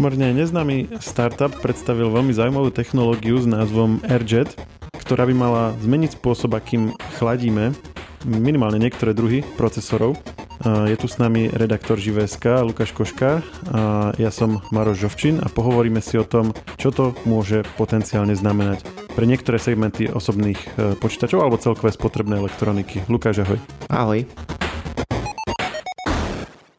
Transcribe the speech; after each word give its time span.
Pomerne 0.00 0.32
neznámy 0.32 0.96
startup 1.04 1.52
predstavil 1.60 2.08
veľmi 2.08 2.32
zaujímavú 2.32 2.72
technológiu 2.72 3.36
s 3.36 3.44
názvom 3.44 4.00
AirJet, 4.08 4.48
ktorá 4.96 5.28
by 5.28 5.34
mala 5.36 5.76
zmeniť 5.84 6.16
spôsob, 6.16 6.56
akým 6.56 6.96
chladíme 7.20 7.76
minimálne 8.24 8.80
niektoré 8.80 9.12
druhy 9.12 9.44
procesorov. 9.60 10.16
Je 10.64 10.96
tu 10.96 11.04
s 11.04 11.20
nami 11.20 11.52
redaktor 11.52 12.00
Živeska 12.00 12.64
Lukáš 12.64 12.96
Koška 12.96 13.44
a 13.76 14.16
ja 14.16 14.32
som 14.32 14.64
Maroš 14.72 15.04
Žovčin 15.04 15.36
a 15.36 15.52
pohovoríme 15.52 16.00
si 16.00 16.16
o 16.16 16.24
tom, 16.24 16.56
čo 16.80 16.88
to 16.96 17.12
môže 17.28 17.68
potenciálne 17.76 18.32
znamenať 18.32 18.80
pre 19.12 19.28
niektoré 19.28 19.60
segmenty 19.60 20.08
osobných 20.08 20.56
e, 20.56 20.96
počítačov 20.96 21.44
alebo 21.44 21.60
celkové 21.60 21.92
spotrebné 21.92 22.40
elektroniky. 22.40 23.04
Lukáš, 23.04 23.44
ahoj. 23.44 23.60
Ahoj. 23.92 24.24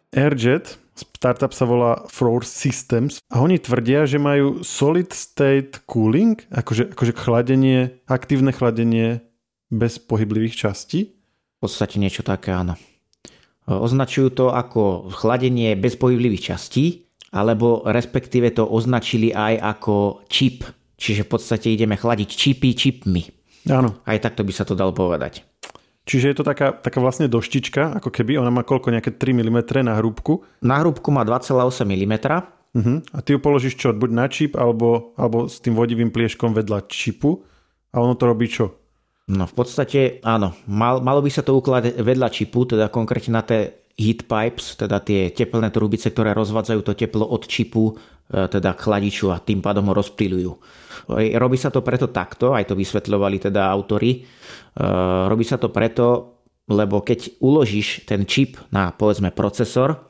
AirJet, 0.09 0.81
startup 1.21 1.53
sa 1.53 1.69
volá 1.69 2.01
Force 2.09 2.49
Systems 2.49 3.21
a 3.29 3.45
oni 3.45 3.61
tvrdia, 3.61 4.09
že 4.09 4.17
majú 4.17 4.65
solid 4.65 5.13
state 5.13 5.85
cooling, 5.85 6.41
akože, 6.49 6.97
akože 6.97 7.13
chladenie, 7.13 8.01
aktívne 8.09 8.49
chladenie 8.49 9.21
bez 9.69 10.01
pohyblivých 10.01 10.65
častí. 10.65 11.13
V 11.61 11.69
podstate 11.69 12.01
niečo 12.01 12.25
také, 12.25 12.57
áno. 12.57 12.73
Označujú 13.69 14.33
to 14.33 14.49
ako 14.49 15.13
chladenie 15.13 15.77
bez 15.77 15.93
pohyblivých 15.93 16.57
častí, 16.57 17.05
alebo 17.29 17.85
respektíve 17.85 18.49
to 18.57 18.65
označili 18.65 19.29
aj 19.29 19.77
ako 19.77 20.25
čip. 20.25 20.65
Čiže 20.97 21.29
v 21.29 21.31
podstate 21.37 21.69
ideme 21.69 22.01
chladiť 22.01 22.29
čipy 22.33 22.73
čipmi. 22.73 23.21
Áno. 23.69 24.01
Aj 24.09 24.17
takto 24.17 24.41
by 24.41 24.49
sa 24.57 24.65
to 24.65 24.73
dalo 24.73 24.89
povedať. 24.89 25.45
Čiže 26.01 26.33
je 26.33 26.35
to 26.41 26.45
taká, 26.45 26.73
taká 26.73 26.97
vlastne 26.97 27.29
doštička, 27.29 28.01
ako 28.01 28.09
keby 28.09 28.41
ona 28.41 28.49
má 28.49 28.65
koľko, 28.65 28.89
nejaké 28.89 29.13
3 29.13 29.37
mm 29.37 29.85
na 29.85 30.01
hrúbku? 30.01 30.41
Na 30.65 30.81
hrúbku 30.81 31.13
má 31.13 31.21
2,8 31.21 31.85
mm. 31.85 32.15
Uh-huh. 32.71 33.03
A 33.11 33.19
ty 33.19 33.35
ju 33.35 33.39
položíš 33.43 33.75
čo, 33.75 33.91
buď 33.91 34.09
na 34.15 34.25
čip, 34.31 34.55
alebo, 34.55 35.11
alebo 35.19 35.51
s 35.51 35.59
tým 35.59 35.75
vodivým 35.75 36.07
plieškom 36.07 36.55
vedľa 36.55 36.87
čipu 36.87 37.43
a 37.91 37.99
ono 37.99 38.15
to 38.15 38.23
robí 38.31 38.47
čo? 38.47 38.71
No 39.27 39.43
v 39.43 39.53
podstate 39.53 40.23
áno, 40.23 40.55
Mal, 40.71 41.03
malo 41.03 41.19
by 41.19 41.29
sa 41.29 41.43
to 41.43 41.55
ukladať 41.59 41.99
vedľa 41.99 42.27
čipu, 42.31 42.63
teda 42.63 42.87
konkrétne 42.87 43.37
na 43.37 43.43
tie 43.43 43.75
heat 43.99 44.25
pipes, 44.25 44.79
teda 44.79 45.03
tie 45.03 45.29
teplné 45.35 45.69
trubice, 45.69 46.09
ktoré 46.09 46.31
rozvádzajú 46.31 46.81
to 46.81 46.95
teplo 46.95 47.27
od 47.27 47.43
čipu, 47.45 47.91
e, 47.91 48.47
teda 48.47 48.73
k 48.73 48.83
chladiču 48.87 49.29
a 49.29 49.43
tým 49.43 49.59
pádom 49.59 49.91
ho 49.91 49.93
rozptýľujú. 49.93 50.51
Robí 51.37 51.57
sa 51.59 51.73
to 51.73 51.83
preto 51.83 52.07
takto, 52.07 52.55
aj 52.55 52.71
to 52.71 52.75
vysvetľovali 52.77 53.51
teda 53.51 53.67
autory. 53.67 54.23
Eh, 54.71 55.23
robí 55.27 55.43
sa 55.43 55.59
to 55.59 55.67
preto, 55.67 56.39
lebo 56.71 57.03
keď 57.03 57.43
uložíš 57.43 58.07
ten 58.07 58.23
čip 58.23 58.55
na 58.71 58.95
povedzme 58.95 59.35
procesor, 59.35 60.07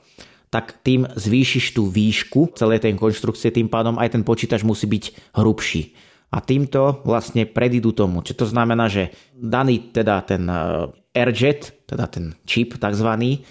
tak 0.54 0.84
tým 0.86 1.10
zvýšiš 1.10 1.74
tú 1.74 1.90
výšku 1.90 2.54
celej 2.54 2.86
tej 2.86 2.94
konštrukcie, 3.00 3.50
tým 3.50 3.72
pádom 3.72 3.98
aj 3.98 4.14
ten 4.14 4.24
počítač 4.28 4.62
musí 4.62 4.86
byť 4.86 5.34
hrubší. 5.40 5.98
A 6.32 6.40
týmto 6.44 7.02
vlastne 7.08 7.50
predídu 7.50 7.92
tomu. 7.92 8.22
Čo 8.22 8.44
to 8.44 8.46
znamená, 8.48 8.88
že 8.88 9.12
daný 9.34 9.90
teda 9.90 10.22
ten 10.30 10.46
eh, 10.46 11.18
AirJet, 11.18 11.90
teda 11.90 12.06
ten 12.06 12.38
čip 12.46 12.78
takzvaný, 12.78 13.42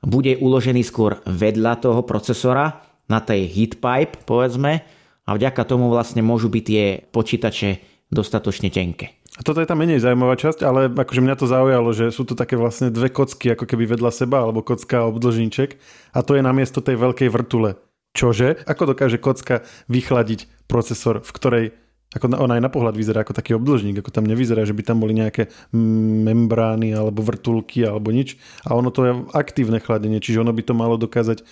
bude 0.00 0.38
uložený 0.38 0.80
skôr 0.86 1.20
vedľa 1.26 1.82
toho 1.82 2.00
procesora 2.06 2.80
na 3.10 3.18
tej 3.20 3.50
heatpipe, 3.50 4.22
povedzme, 4.24 4.80
a 5.26 5.30
vďaka 5.34 5.66
tomu 5.66 5.90
vlastne 5.90 6.24
môžu 6.24 6.48
byť 6.48 6.64
tie 6.64 6.84
počítače 7.10 7.68
dostatočne 8.08 8.72
tenké. 8.72 9.19
A 9.38 9.46
toto 9.46 9.62
je 9.62 9.68
tá 9.70 9.78
menej 9.78 10.02
zaujímavá 10.02 10.34
časť, 10.34 10.66
ale 10.66 10.90
akože 10.90 11.22
mňa 11.22 11.36
to 11.38 11.46
zaujalo, 11.46 11.94
že 11.94 12.10
sú 12.10 12.26
tu 12.26 12.34
také 12.34 12.58
vlastne 12.58 12.90
dve 12.90 13.14
kocky 13.14 13.54
ako 13.54 13.62
keby 13.62 13.94
vedľa 13.94 14.10
seba, 14.10 14.42
alebo 14.42 14.66
kocka 14.66 15.06
a 15.06 15.08
obdlžníček 15.10 15.78
a 16.10 16.18
to 16.26 16.34
je 16.34 16.42
namiesto 16.42 16.82
tej 16.82 16.98
veľkej 16.98 17.30
vrtule. 17.30 17.78
Čože? 18.10 18.66
Ako 18.66 18.90
dokáže 18.90 19.22
kocka 19.22 19.62
vychladiť 19.86 20.66
procesor, 20.66 21.22
v 21.22 21.30
ktorej 21.30 21.66
ako 22.10 22.26
ona 22.26 22.58
aj 22.58 22.62
na 22.66 22.70
pohľad 22.74 22.98
vyzerá 22.98 23.22
ako 23.22 23.38
taký 23.38 23.54
obdlžník, 23.54 24.02
ako 24.02 24.10
tam 24.10 24.26
nevyzerá, 24.26 24.66
že 24.66 24.74
by 24.74 24.82
tam 24.82 24.98
boli 24.98 25.14
nejaké 25.14 25.46
membrány 25.70 26.90
alebo 26.90 27.22
vrtulky 27.22 27.86
alebo 27.86 28.10
nič. 28.10 28.34
A 28.66 28.74
ono 28.74 28.90
to 28.90 29.00
je 29.06 29.12
aktívne 29.30 29.78
chladenie, 29.78 30.18
čiže 30.18 30.42
ono 30.42 30.50
by 30.50 30.62
to 30.66 30.74
malo 30.74 30.98
dokázať 30.98 31.46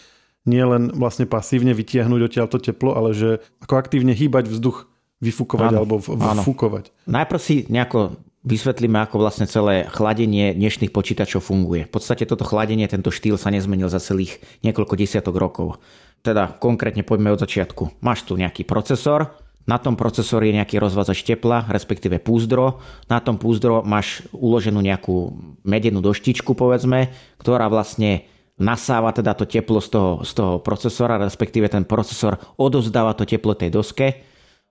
nielen 0.51 0.91
vlastne 0.99 1.31
pasívne 1.31 1.71
vytiahnuť 1.79 2.21
odtiaľ 2.27 2.47
to 2.51 2.59
teplo, 2.59 2.99
ale 2.99 3.15
že 3.15 3.39
ako 3.63 3.79
aktívne 3.79 4.11
hýbať 4.19 4.51
vzduch 4.51 4.91
vyfúkovať 5.19 5.71
áno, 5.75 5.79
alebo 5.83 5.95
vfúkovať. 5.99 6.95
Najprv 7.11 7.41
si 7.43 7.67
nejako 7.67 8.19
vysvetlíme, 8.47 9.03
ako 9.03 9.19
vlastne 9.19 9.51
celé 9.51 9.85
chladenie 9.91 10.55
dnešných 10.55 10.95
počítačov 10.95 11.43
funguje. 11.43 11.91
V 11.91 11.93
podstate 11.93 12.25
toto 12.25 12.47
chladenie, 12.47 12.87
tento 12.87 13.11
štýl 13.11 13.37
sa 13.37 13.51
nezmenil 13.51 13.91
za 13.91 13.99
celých 13.99 14.39
niekoľko 14.63 14.95
desiatok 14.95 15.35
rokov. 15.37 15.83
Teda 16.23 16.55
konkrétne 16.57 17.03
poďme 17.03 17.35
od 17.35 17.43
začiatku. 17.43 18.03
Máš 18.03 18.27
tu 18.27 18.39
nejaký 18.39 18.63
procesor, 18.63 19.35
na 19.69 19.77
tom 19.77 20.01
procesore 20.01 20.49
je 20.49 20.57
nejaký 20.57 20.81
rozvádzač 20.81 21.29
tepla, 21.29 21.69
respektíve 21.69 22.17
púzdro. 22.25 22.81
Na 23.05 23.21
tom 23.21 23.37
púzdro 23.37 23.85
máš 23.85 24.25
uloženú 24.33 24.81
nejakú 24.81 25.37
medenú 25.61 26.01
doštičku, 26.01 26.57
povedzme, 26.57 27.13
ktorá 27.37 27.69
vlastne 27.69 28.25
nasáva 28.57 29.13
teda 29.13 29.37
to 29.37 29.45
teplo 29.45 29.85
z 29.85 29.93
toho, 29.93 30.11
z 30.25 30.33
toho 30.33 30.65
procesora, 30.65 31.21
respektíve 31.21 31.69
ten 31.69 31.85
procesor 31.85 32.41
odozdáva 32.57 33.13
to 33.13 33.29
teplo 33.29 33.53
tej 33.53 33.69
doske 33.69 34.25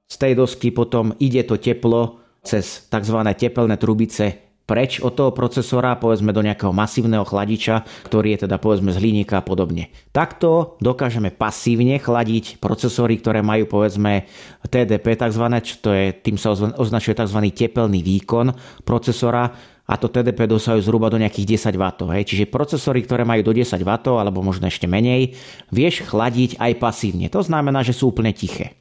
z 0.07 0.15
tej 0.15 0.33
dosky 0.39 0.71
potom 0.71 1.11
ide 1.19 1.43
to 1.43 1.59
teplo 1.59 2.23
cez 2.39 2.87
tzv. 2.87 3.17
tepelné 3.35 3.75
trubice 3.75 4.47
preč 4.67 4.99
od 4.99 5.15
toho 5.15 5.31
procesora, 5.31 5.95
povedzme 5.95 6.35
do 6.35 6.43
nejakého 6.43 6.75
masívneho 6.75 7.23
chladiča, 7.23 7.87
ktorý 8.03 8.35
je 8.35 8.39
teda 8.45 8.59
povedzme 8.59 8.91
z 8.91 8.99
hliníka 8.99 9.39
a 9.39 9.43
podobne. 9.47 9.95
Takto 10.11 10.75
dokážeme 10.83 11.31
pasívne 11.31 11.95
chladiť 12.03 12.59
procesory, 12.59 13.15
ktoré 13.15 13.39
majú 13.39 13.63
povedzme 13.79 14.27
TDP 14.67 15.15
tzv., 15.15 15.45
čo 15.63 15.75
to 15.79 15.89
je, 15.95 16.11
tým 16.11 16.35
sa 16.35 16.51
označuje 16.51 17.15
tzv. 17.15 17.39
tepelný 17.55 18.03
výkon 18.03 18.51
procesora 18.83 19.55
a 19.87 19.95
to 19.95 20.11
TDP 20.11 20.51
dosahujú 20.51 20.83
zhruba 20.83 21.07
do 21.07 21.15
nejakých 21.15 21.71
10 21.71 21.79
W. 21.79 21.83
Hej. 22.19 22.23
Čiže 22.27 22.51
procesory, 22.51 23.07
ktoré 23.07 23.23
majú 23.23 23.47
do 23.47 23.55
10 23.55 23.71
W 23.71 23.91
alebo 24.19 24.43
možno 24.43 24.67
ešte 24.67 24.83
menej, 24.83 25.39
vieš 25.71 26.03
chladiť 26.03 26.59
aj 26.59 26.75
pasívne. 26.75 27.31
To 27.31 27.39
znamená, 27.39 27.87
že 27.87 27.95
sú 27.95 28.11
úplne 28.11 28.35
tiché. 28.35 28.75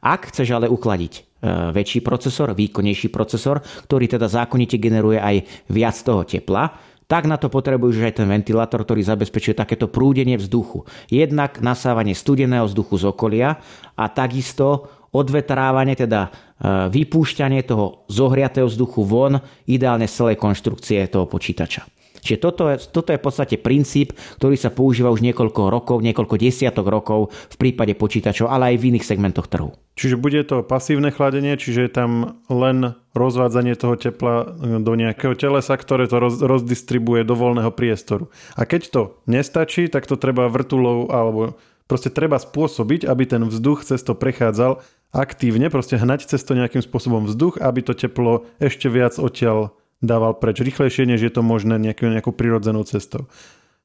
Ak 0.00 0.32
chceš 0.32 0.56
ale 0.56 0.66
uchladiť 0.66 1.12
e, 1.16 1.20
väčší 1.76 2.00
procesor, 2.00 2.56
výkonnejší 2.56 3.12
procesor, 3.12 3.60
ktorý 3.88 4.08
teda 4.08 4.26
zákonite 4.26 4.80
generuje 4.80 5.20
aj 5.20 5.36
viac 5.68 5.96
toho 6.00 6.24
tepla, 6.24 6.72
tak 7.10 7.26
na 7.26 7.34
to 7.36 7.50
potrebuješ 7.50 8.06
aj 8.06 8.14
ten 8.22 8.28
ventilátor, 8.30 8.86
ktorý 8.86 9.02
zabezpečuje 9.02 9.58
takéto 9.58 9.90
prúdenie 9.90 10.38
vzduchu. 10.38 10.86
Jednak 11.10 11.58
nasávanie 11.58 12.14
studeného 12.14 12.70
vzduchu 12.70 13.02
z 13.02 13.04
okolia 13.10 13.58
a 13.98 14.04
takisto 14.06 14.86
odvetrávanie, 15.10 15.98
teda 15.98 16.20
e, 16.26 16.30
vypúšťanie 16.88 17.66
toho 17.66 18.06
zohriatého 18.06 18.70
vzduchu 18.70 19.02
von, 19.02 19.42
ideálne 19.66 20.06
z 20.06 20.14
celej 20.16 20.36
konštrukcie 20.38 21.02
toho 21.10 21.26
počítača. 21.26 21.99
Čiže 22.20 22.38
toto 22.38 22.68
je, 22.70 22.76
toto 22.90 23.10
je 23.10 23.20
v 23.20 23.24
podstate 23.24 23.56
princíp, 23.60 24.16
ktorý 24.40 24.56
sa 24.56 24.72
používa 24.72 25.12
už 25.12 25.24
niekoľko 25.24 25.72
rokov, 25.72 26.04
niekoľko 26.04 26.36
desiatok 26.36 26.86
rokov 26.88 27.34
v 27.52 27.56
prípade 27.56 27.96
počítačov, 27.96 28.48
ale 28.48 28.74
aj 28.74 28.76
v 28.80 28.86
iných 28.94 29.08
segmentoch 29.08 29.48
trhu. 29.48 29.72
Čiže 30.00 30.16
bude 30.16 30.40
to 30.48 30.64
pasívne 30.64 31.12
chladenie, 31.12 31.60
čiže 31.60 31.84
je 31.84 31.92
tam 31.92 32.40
len 32.48 32.96
rozvádzanie 33.12 33.76
toho 33.76 34.00
tepla 34.00 34.48
do 34.80 34.92
nejakého 34.96 35.36
telesa, 35.36 35.76
ktoré 35.76 36.08
to 36.08 36.16
roz, 36.16 36.40
rozdistribuje 36.40 37.20
do 37.26 37.36
voľného 37.36 37.68
priestoru. 37.74 38.32
A 38.56 38.64
keď 38.64 38.82
to 38.88 39.02
nestačí, 39.28 39.92
tak 39.92 40.08
to 40.08 40.16
treba 40.16 40.48
vrtulou 40.48 41.12
alebo 41.12 41.60
proste 41.90 42.08
treba 42.08 42.38
spôsobiť, 42.38 43.04
aby 43.04 43.26
ten 43.26 43.42
vzduch 43.44 43.82
cez 43.82 44.00
to 44.06 44.14
prechádzal 44.14 44.78
aktívne, 45.10 45.66
proste 45.74 45.98
hnať 45.98 46.30
cez 46.30 46.40
to 46.46 46.54
nejakým 46.54 46.86
spôsobom 46.86 47.26
vzduch, 47.26 47.58
aby 47.58 47.82
to 47.82 47.98
teplo 47.98 48.46
ešte 48.62 48.86
viac 48.86 49.18
odtiaľ 49.18 49.74
dával 50.00 50.36
preč 50.36 50.64
rýchlejšie, 50.64 51.04
než 51.04 51.20
je 51.24 51.32
to 51.32 51.44
možné 51.44 51.76
nejakou, 51.76 52.08
nejakou 52.08 52.32
prirodzenou 52.32 52.84
cestou. 52.88 53.28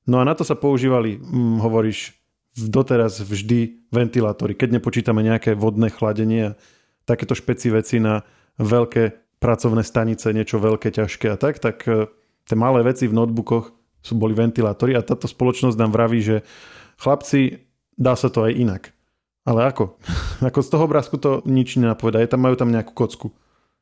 No 0.08 0.20
a 0.20 0.24
na 0.24 0.34
to 0.34 0.48
sa 0.48 0.56
používali, 0.56 1.20
hm, 1.20 1.60
hovoríš, 1.60 2.16
doteraz 2.56 3.20
vždy 3.20 3.92
ventilátory. 3.92 4.56
Keď 4.56 4.80
nepočítame 4.80 5.20
nejaké 5.20 5.60
vodné 5.60 5.92
chladenie 5.92 6.56
a 6.56 6.56
takéto 7.04 7.36
špeci 7.36 7.68
veci 7.68 8.00
na 8.00 8.24
veľké 8.58 9.36
pracovné 9.44 9.84
stanice, 9.84 10.32
niečo 10.32 10.64
veľké, 10.64 10.96
ťažké 10.96 11.36
a 11.36 11.38
tak, 11.38 11.60
tak 11.60 11.84
e, 11.86 12.08
tie 12.48 12.56
malé 12.56 12.88
veci 12.88 13.12
v 13.12 13.18
notebookoch 13.18 13.76
sú 14.00 14.16
boli 14.16 14.32
ventilátory 14.32 14.96
a 14.96 15.04
táto 15.04 15.28
spoločnosť 15.28 15.76
nám 15.76 15.92
vraví, 15.92 16.24
že 16.24 16.48
chlapci, 17.02 17.68
dá 18.00 18.16
sa 18.16 18.32
to 18.32 18.48
aj 18.48 18.56
inak. 18.56 18.84
Ale 19.44 19.68
ako? 19.68 20.00
ako 20.50 20.60
z 20.64 20.70
toho 20.72 20.84
obrázku 20.88 21.16
to 21.20 21.44
nič 21.44 21.76
nenapovedá. 21.76 22.24
Je 22.24 22.32
tam, 22.32 22.40
majú 22.40 22.56
tam 22.56 22.72
nejakú 22.72 22.96
kocku. 22.96 23.36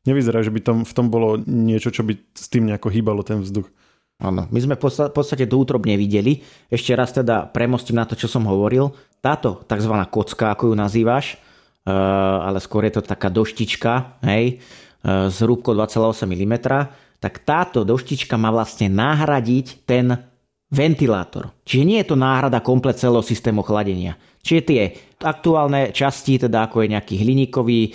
Nevyzerá, 0.04 0.44
že 0.44 0.52
by 0.52 0.60
tam, 0.60 0.78
v 0.84 0.94
tom 0.94 1.08
bolo 1.08 1.40
niečo, 1.48 1.92
čo 1.92 2.04
by 2.04 2.16
s 2.36 2.52
tým 2.52 2.68
nejako 2.68 2.92
hýbalo 2.92 3.24
ten 3.24 3.40
vzduch. 3.40 3.72
Áno, 4.20 4.48
my 4.52 4.60
sme 4.60 4.76
v 4.76 5.12
podstate 5.12 5.48
to 5.48 5.56
útrobne 5.58 5.96
videli. 5.96 6.44
Ešte 6.72 6.92
raz 6.94 7.12
teda 7.12 7.50
premostím 7.50 8.00
na 8.00 8.06
to, 8.08 8.16
čo 8.16 8.28
som 8.28 8.46
hovoril. 8.48 8.92
Táto 9.24 9.64
tzv. 9.64 9.96
kocka, 10.12 10.54
ako 10.54 10.72
ju 10.72 10.76
nazývaš, 10.76 11.26
eh, 11.34 11.92
ale 12.40 12.60
skôr 12.60 12.84
je 12.88 13.00
to 13.00 13.02
taká 13.04 13.32
doštička, 13.32 14.22
hej, 14.28 14.60
s 15.04 15.38
hrúbkou 15.44 15.76
2,8 15.76 16.24
mm, 16.24 16.56
tak 17.20 17.44
táto 17.44 17.84
doštička 17.84 18.40
má 18.40 18.52
vlastne 18.52 18.88
nahradiť 18.88 19.84
ten 19.84 20.16
ventilátor. 20.72 21.52
Čiže 21.68 21.84
nie 21.88 22.00
je 22.02 22.08
to 22.12 22.18
náhrada 22.20 22.64
komplet 22.64 22.98
celého 22.98 23.22
systému 23.22 23.62
chladenia. 23.62 24.16
Čiže 24.44 24.62
tie 24.68 24.81
aktuálne 25.24 25.95
časti, 25.95 26.36
teda 26.36 26.68
ako 26.68 26.84
je 26.84 26.92
nejaký 26.92 27.16
hliníkový 27.16 27.81
e, 27.88 27.92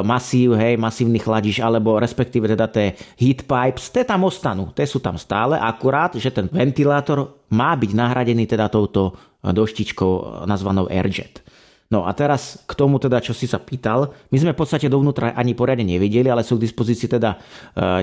masív, 0.00 0.56
hej, 0.56 0.80
masívny 0.80 1.20
chladič, 1.20 1.60
alebo 1.60 2.00
respektíve 2.00 2.48
teda 2.48 2.72
tie 2.72 2.96
heat 3.20 3.44
pipes, 3.44 3.92
tie 3.92 4.08
tam 4.08 4.24
ostanú, 4.24 4.72
tie 4.72 4.88
sú 4.88 5.04
tam 5.04 5.20
stále, 5.20 5.60
akurát, 5.60 6.16
že 6.16 6.32
ten 6.32 6.48
ventilátor 6.48 7.44
má 7.52 7.76
byť 7.76 7.90
nahradený 7.92 8.48
teda 8.48 8.72
touto 8.72 9.12
doštičkou 9.44 10.44
nazvanou 10.48 10.88
airjet. 10.88 11.44
No 11.90 12.06
a 12.06 12.14
teraz 12.14 12.62
k 12.70 12.78
tomu 12.78 13.02
teda, 13.02 13.18
čo 13.18 13.34
si 13.34 13.50
sa 13.50 13.58
pýtal. 13.58 14.14
My 14.30 14.38
sme 14.38 14.54
v 14.54 14.62
podstate 14.62 14.86
dovnútra 14.86 15.34
ani 15.34 15.58
poriadne 15.58 15.82
nevideli, 15.82 16.30
ale 16.30 16.46
sú 16.46 16.54
k 16.54 16.62
dispozícii 16.62 17.10
teda 17.10 17.34
e, 17.34 17.38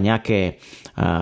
nejaké 0.03 0.39
e, 0.43 0.51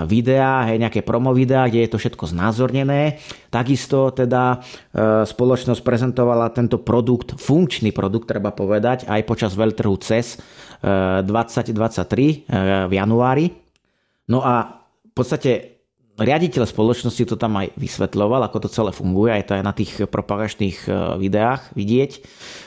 videá, 0.09 0.65
nejaké 0.73 1.05
promo 1.05 1.29
videá, 1.29 1.69
kde 1.69 1.85
je 1.85 1.93
to 1.93 2.01
všetko 2.01 2.25
znázornené. 2.25 3.21
Takisto 3.53 4.09
teda 4.09 4.57
e, 4.57 5.29
spoločnosť 5.29 5.85
prezentovala 5.85 6.49
tento 6.57 6.81
produkt, 6.81 7.37
funkčný 7.37 7.93
produkt, 7.93 8.33
treba 8.33 8.49
povedať, 8.49 9.05
aj 9.05 9.21
počas 9.29 9.53
veľtrhu 9.53 9.93
CES 10.01 10.41
2023 10.81 12.49
v 12.89 12.91
januári. 12.93 13.53
No 14.25 14.41
a 14.41 14.81
v 15.05 15.13
podstate 15.13 15.74
riaditeľ 16.15 16.63
spoločnosti 16.63 17.23
to 17.27 17.35
tam 17.35 17.59
aj 17.59 17.75
vysvetľoval, 17.75 18.47
ako 18.47 18.67
to 18.67 18.69
celé 18.71 18.91
funguje, 18.95 19.35
aj 19.35 19.43
to 19.47 19.51
aj 19.59 19.63
na 19.63 19.73
tých 19.75 19.91
propagačných 20.07 20.77
e, 20.87 20.89
videách 21.19 21.75
vidieť. 21.75 22.11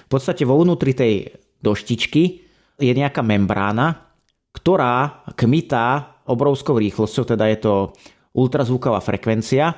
V 0.05 0.09
podstate 0.11 0.45
vo 0.45 0.61
vnútri 0.61 0.93
tej 0.93 1.33
doštičky 1.65 2.23
je 2.79 2.93
nejaká 2.93 3.25
membrána, 3.25 4.09
ktorá 4.53 5.25
kmitá 5.35 6.21
obrovskou 6.29 6.77
rýchlosťou, 6.77 7.25
teda 7.25 7.45
je 7.49 7.59
to 7.65 7.75
ultrazvuková 8.37 9.01
frekvencia 9.01 9.75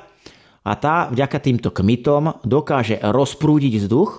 a 0.66 0.72
tá 0.76 1.08
vďaka 1.08 1.38
týmto 1.40 1.70
kmitom 1.72 2.42
dokáže 2.44 3.00
rozprúdiť 3.00 3.80
vzduch 3.80 4.10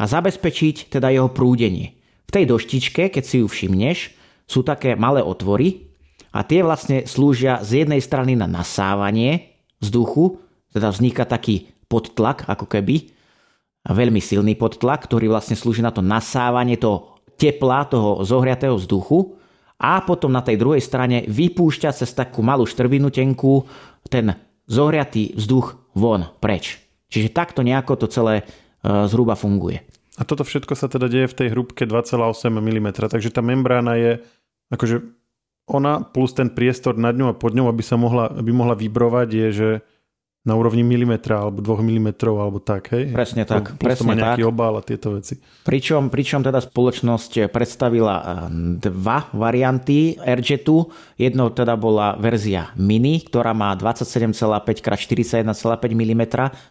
a 0.00 0.04
zabezpečiť 0.10 0.90
teda 0.90 1.12
jeho 1.14 1.30
prúdenie. 1.30 2.00
V 2.26 2.30
tej 2.32 2.44
doštičke, 2.50 3.12
keď 3.12 3.22
si 3.22 3.44
ju 3.44 3.46
všimneš, 3.46 4.16
sú 4.50 4.66
také 4.66 4.98
malé 4.98 5.22
otvory, 5.22 5.93
a 6.34 6.42
tie 6.42 6.66
vlastne 6.66 7.06
slúžia 7.06 7.62
z 7.62 7.86
jednej 7.86 8.02
strany 8.02 8.34
na 8.34 8.50
nasávanie 8.50 9.54
vzduchu, 9.78 10.42
teda 10.74 10.90
vzniká 10.90 11.22
taký 11.22 11.70
podtlak 11.86 12.50
ako 12.50 12.66
keby, 12.66 13.14
veľmi 13.86 14.18
silný 14.18 14.58
podtlak, 14.58 15.06
ktorý 15.06 15.30
vlastne 15.30 15.54
slúži 15.54 15.84
na 15.84 15.94
to 15.94 16.02
nasávanie 16.02 16.74
toho 16.74 17.22
tepla, 17.38 17.86
toho 17.86 18.26
zohriatého 18.26 18.74
vzduchu 18.74 19.38
a 19.78 20.02
potom 20.02 20.34
na 20.34 20.42
tej 20.42 20.58
druhej 20.58 20.82
strane 20.82 21.22
vypúšťa 21.30 21.90
cez 21.94 22.10
takú 22.16 22.42
malú 22.42 22.66
štrbinu 22.66 23.14
tenkú 23.14 23.68
ten 24.10 24.34
zohriatý 24.66 25.36
vzduch 25.38 25.76
von, 25.94 26.32
preč. 26.42 26.80
Čiže 27.12 27.30
takto 27.30 27.60
nejako 27.62 27.94
to 28.00 28.06
celé 28.10 28.34
e, 28.40 28.44
zhruba 29.06 29.36
funguje. 29.36 29.84
A 30.16 30.22
toto 30.22 30.46
všetko 30.46 30.72
sa 30.78 30.86
teda 30.88 31.10
deje 31.10 31.30
v 31.30 31.36
tej 31.36 31.48
hrúbke 31.52 31.84
2,8 31.84 32.48
mm, 32.48 32.88
takže 32.96 33.34
tá 33.34 33.42
membrána 33.42 33.98
je 33.98 34.12
akože 34.72 35.23
ona 35.64 36.04
plus 36.04 36.36
ten 36.36 36.52
priestor 36.52 36.96
nad 37.00 37.16
ňou 37.16 37.32
a 37.32 37.38
pod 37.38 37.56
ňou, 37.56 37.72
aby 37.72 37.80
sa 37.80 37.96
mohla, 37.96 38.28
aby 38.28 38.52
mohla 38.52 38.76
vybrovať, 38.76 39.28
je, 39.32 39.48
že 39.52 39.70
na 40.44 40.52
úrovni 40.60 40.84
milimetra 40.84 41.40
alebo 41.40 41.64
dvoch 41.64 41.80
milimetrov 41.80 42.36
alebo 42.36 42.60
tak, 42.60 42.92
hej? 42.92 43.16
Presne 43.16 43.48
tak. 43.48 43.80
Plus 43.80 43.96
presne 43.96 44.00
to 44.04 44.04
má 44.04 44.12
nejaký 44.12 44.44
tak. 44.44 44.52
obal 44.52 44.76
a 44.76 44.84
tieto 44.84 45.16
veci. 45.16 45.40
Pričom, 45.64 46.12
pričom 46.12 46.44
teda 46.44 46.60
spoločnosť 46.60 47.48
predstavila 47.48 48.14
eh, 48.20 48.26
dva 48.76 49.32
varianty 49.32 50.20
Airjetu. 50.20 50.92
Jednou 51.16 51.48
teda 51.48 51.80
bola 51.80 52.20
verzia 52.20 52.76
Mini, 52.76 53.24
ktorá 53.24 53.56
má 53.56 53.72
27,5 53.72 54.84
x 54.84 54.84
41,5 54.84 55.48
mm. 55.80 56.22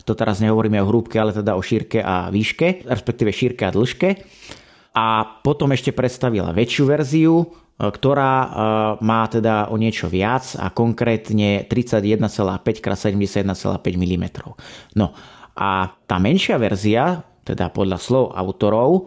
To 0.06 0.14
teraz 0.14 0.38
nehovoríme 0.38 0.78
o 0.78 0.86
hrúbke, 0.86 1.18
ale 1.18 1.34
teda 1.34 1.58
o 1.58 1.62
šírke 1.66 1.98
a 1.98 2.30
výške, 2.30 2.86
respektíve 2.86 3.34
šírke 3.34 3.66
a 3.66 3.74
dĺžke. 3.74 4.10
A 4.94 5.26
potom 5.42 5.74
ešte 5.74 5.90
predstavila 5.90 6.54
väčšiu 6.54 6.84
verziu, 6.86 7.50
E, 7.74 7.90
ktorá 7.90 8.34
e, 8.34 8.48
má 9.02 9.26
teda 9.26 9.74
o 9.74 9.76
niečo 9.82 10.06
viac 10.06 10.54
a 10.62 10.70
konkrétne 10.70 11.66
31,5 11.66 12.22
x 12.70 12.88
71,5 13.10 13.50
mm. 13.98 14.26
No 14.94 15.18
a 15.58 15.90
tá 16.06 16.18
menšia 16.22 16.62
verzia, 16.62 17.26
teda 17.42 17.74
podľa 17.74 17.98
slov 17.98 18.26
autorov, 18.38 18.90
e, 18.94 19.02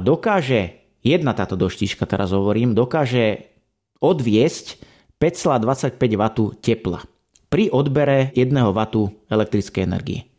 dokáže, 0.00 0.86
jedna 1.02 1.34
táto 1.34 1.58
doštička 1.58 2.06
teraz 2.06 2.30
hovorím, 2.30 2.78
dokáže 2.78 3.50
odviesť 3.98 4.66
5,25 5.18 5.98
W 5.98 6.24
tepla 6.62 7.00
pri 7.50 7.70
odbere 7.74 8.30
1 8.38 8.54
W 8.54 8.78
elektrickej 9.30 9.82
energie. 9.82 10.30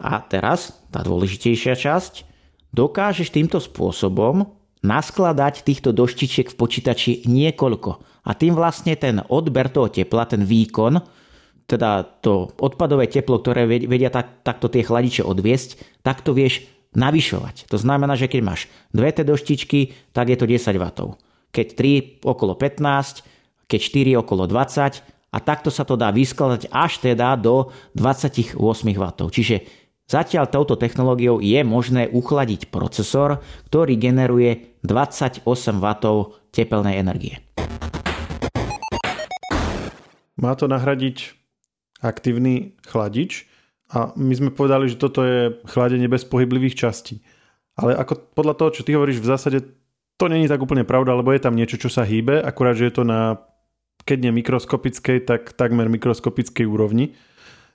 A 0.00 0.22
teraz 0.22 0.80
tá 0.88 1.04
dôležitejšia 1.04 1.76
časť, 1.76 2.29
dokážeš 2.74 3.34
týmto 3.34 3.58
spôsobom 3.58 4.48
naskladať 4.80 5.62
týchto 5.62 5.92
doštičiek 5.92 6.48
v 6.48 6.56
počítači 6.56 7.28
niekoľko. 7.28 7.90
A 8.24 8.30
tým 8.32 8.56
vlastne 8.56 8.96
ten 8.96 9.20
odber 9.28 9.68
toho 9.68 9.92
tepla, 9.92 10.24
ten 10.24 10.44
výkon, 10.44 11.00
teda 11.68 12.02
to 12.24 12.50
odpadové 12.58 13.06
teplo, 13.06 13.38
ktoré 13.38 13.68
vedia 13.68 14.10
tak, 14.10 14.42
takto 14.42 14.66
tie 14.66 14.82
chladiče 14.82 15.22
odviesť, 15.22 16.02
tak 16.02 16.26
to 16.26 16.34
vieš 16.34 16.66
navyšovať. 16.98 17.70
To 17.70 17.78
znamená, 17.78 18.18
že 18.18 18.26
keď 18.26 18.40
máš 18.42 18.66
dve 18.90 19.14
tie 19.14 19.22
doštičky, 19.22 20.10
tak 20.10 20.34
je 20.34 20.36
to 20.40 20.50
10 20.50 20.74
W. 20.74 20.84
Keď 21.54 21.66
3 21.78 22.26
okolo 22.26 22.58
15, 22.58 23.70
keď 23.70 23.80
4 24.18 24.22
okolo 24.26 24.50
20 24.50 25.30
a 25.30 25.38
takto 25.38 25.70
sa 25.70 25.86
to 25.86 25.94
dá 25.94 26.10
vyskladať 26.10 26.66
až 26.74 26.98
teda 26.98 27.38
do 27.38 27.70
28 27.94 28.58
W. 28.58 29.04
Čiže 29.30 29.56
Zatiaľ 30.10 30.50
touto 30.50 30.74
technológiou 30.74 31.38
je 31.38 31.62
možné 31.62 32.10
uchladiť 32.10 32.74
procesor, 32.74 33.38
ktorý 33.70 33.94
generuje 33.94 34.74
28 34.82 35.46
W 35.78 35.86
tepelnej 36.50 36.98
energie. 36.98 37.38
Má 40.34 40.58
to 40.58 40.66
nahradiť 40.66 41.38
aktívny 42.02 42.74
chladič 42.82 43.46
a 43.94 44.10
my 44.18 44.34
sme 44.34 44.50
povedali, 44.50 44.90
že 44.90 44.98
toto 44.98 45.22
je 45.22 45.54
chladenie 45.70 46.10
bez 46.10 46.26
pohyblivých 46.26 46.74
častí. 46.74 47.22
Ale 47.78 47.94
ako 47.94 48.34
podľa 48.34 48.54
toho, 48.58 48.70
čo 48.74 48.82
ty 48.82 48.98
hovoríš, 48.98 49.22
v 49.22 49.30
zásade 49.30 49.62
to 50.18 50.26
není 50.26 50.50
tak 50.50 50.58
úplne 50.58 50.82
pravda, 50.82 51.14
lebo 51.14 51.30
je 51.30 51.38
tam 51.38 51.54
niečo, 51.54 51.78
čo 51.78 51.86
sa 51.86 52.02
hýbe, 52.02 52.42
akurát, 52.42 52.74
že 52.74 52.90
je 52.90 52.94
to 52.98 53.06
na 53.06 53.46
keď 54.02 54.26
nie 54.26 54.32
mikroskopickej, 54.42 55.22
tak 55.22 55.54
takmer 55.54 55.86
mikroskopickej 55.86 56.66
úrovni 56.66 57.14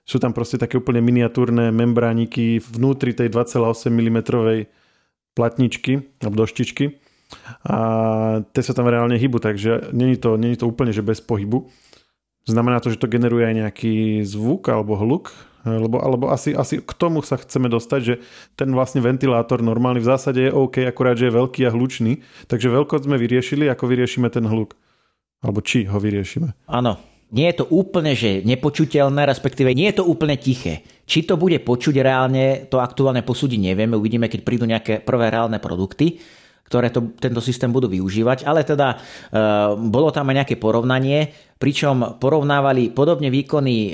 sú 0.05 0.21
tam 0.21 0.31
proste 0.31 0.61
také 0.61 0.77
úplne 0.77 1.01
miniatúrne 1.01 1.73
membrániky 1.73 2.61
vnútri 2.61 3.17
tej 3.17 3.33
2,8 3.33 3.89
mm 3.89 4.17
platničky 5.35 5.99
alebo 6.21 6.45
doštičky 6.45 7.01
a 7.65 7.77
tie 8.53 8.61
sa 8.63 8.73
tam 8.77 8.87
reálne 8.87 9.17
hybu, 9.17 9.41
takže 9.41 9.91
není 9.91 10.15
to, 10.15 10.37
není 10.37 10.55
to 10.55 10.69
úplne, 10.69 10.93
že 10.93 11.01
bez 11.01 11.19
pohybu. 11.19 11.67
Znamená 12.45 12.77
to, 12.77 12.93
že 12.93 13.01
to 13.01 13.09
generuje 13.09 13.41
aj 13.49 13.55
nejaký 13.57 14.21
zvuk 14.21 14.69
alebo 14.69 14.93
hluk, 14.93 15.33
lebo, 15.65 15.97
alebo 15.97 16.29
asi, 16.29 16.53
asi 16.53 16.77
k 16.77 16.93
tomu 16.93 17.25
sa 17.25 17.41
chceme 17.41 17.65
dostať, 17.65 17.99
že 18.05 18.21
ten 18.53 18.69
vlastne 18.69 19.01
ventilátor 19.01 19.65
normálny 19.65 19.97
v 19.97 20.09
zásade 20.13 20.45
je 20.45 20.53
OK, 20.53 20.85
akurát, 20.85 21.17
že 21.17 21.33
je 21.33 21.37
veľký 21.41 21.65
a 21.65 21.73
hlučný, 21.73 22.21
takže 22.45 22.69
veľkosť 22.69 23.09
sme 23.09 23.17
vyriešili, 23.17 23.65
ako 23.65 23.89
vyriešime 23.89 24.29
ten 24.29 24.45
hluk. 24.45 24.77
Alebo 25.41 25.65
či 25.65 25.89
ho 25.89 25.97
vyriešime. 25.97 26.53
Áno, 26.69 27.01
nie 27.33 27.49
je 27.49 27.55
to 27.63 27.65
úplne 27.73 28.13
že 28.13 28.45
nepočuteľné, 28.45 29.25
respektíve 29.25 29.73
nie 29.73 29.89
je 29.89 30.01
to 30.01 30.05
úplne 30.05 30.37
tiché. 30.37 30.85
Či 31.09 31.25
to 31.25 31.37
bude 31.37 31.57
počuť 31.65 32.01
reálne, 32.01 32.69
to 32.69 32.77
aktuálne 32.77 33.25
posúdiť 33.25 33.59
nevieme, 33.73 33.97
uvidíme, 33.97 34.29
keď 34.29 34.41
prídu 34.45 34.65
nejaké 34.69 35.01
prvé 35.01 35.33
reálne 35.33 35.57
produkty, 35.57 36.21
ktoré 36.65 36.89
to, 36.89 37.13
tento 37.21 37.41
systém 37.45 37.69
budú 37.69 37.85
využívať, 37.85 38.41
ale 38.49 38.65
teda 38.65 38.87
e, 38.89 38.97
bolo 39.85 40.09
tam 40.09 40.33
aj 40.33 40.35
nejaké 40.41 40.55
porovnanie, 40.57 41.29
pričom 41.61 42.17
porovnávali 42.17 42.89
podobne 42.89 43.29
výkonný 43.29 43.79
e, 43.89 43.93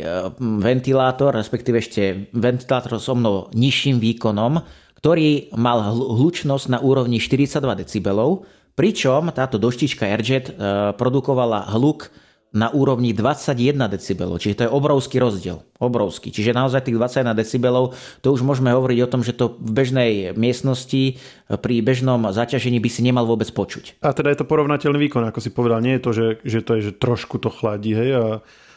ventilátor, 0.64 1.36
respektíve 1.36 1.84
ešte 1.84 2.32
ventilátor 2.32 2.96
so 2.96 3.12
mnou 3.12 3.52
nižším 3.52 4.00
výkonom, 4.00 4.64
ktorý 5.04 5.52
mal 5.60 5.92
hlučnosť 5.92 6.66
na 6.72 6.80
úrovni 6.80 7.20
42 7.20 7.60
decibelov, 7.84 8.48
pričom 8.80 9.36
táto 9.36 9.60
doštička 9.60 10.08
Airjet 10.08 10.48
e, 10.48 10.54
produkovala 10.96 11.68
hluk 11.76 12.08
na 12.52 12.68
úrovni 12.68 13.16
21 13.16 13.80
decibelov, 13.88 14.44
čiže 14.44 14.60
to 14.60 14.64
je 14.68 14.72
obrovský 14.76 15.24
rozdiel. 15.24 15.64
Obrovský. 15.80 16.36
Čiže 16.36 16.52
naozaj 16.52 16.92
tých 16.92 17.00
21 17.00 17.32
decibelov, 17.32 17.96
to 18.20 18.36
už 18.36 18.44
môžeme 18.44 18.76
hovoriť 18.76 19.00
o 19.08 19.12
tom, 19.12 19.24
že 19.24 19.32
to 19.32 19.56
v 19.56 19.72
bežnej 19.72 20.12
miestnosti 20.36 21.16
pri 21.48 21.76
bežnom 21.80 22.28
zaťažení 22.28 22.84
by 22.84 22.90
si 22.92 23.08
nemal 23.08 23.24
vôbec 23.24 23.48
počuť. 23.56 24.04
A 24.04 24.12
teda 24.12 24.36
je 24.36 24.44
to 24.44 24.50
porovnateľný 24.52 25.00
výkon, 25.08 25.24
ako 25.32 25.40
si 25.40 25.56
povedal. 25.56 25.80
Nie 25.80 25.96
je 25.96 26.04
to, 26.04 26.12
že, 26.12 26.28
že 26.44 26.60
to 26.60 26.72
je, 26.76 26.92
že 26.92 27.00
trošku 27.00 27.40
to 27.40 27.48
chladí, 27.48 27.96
hej, 27.96 28.12
a 28.20 28.26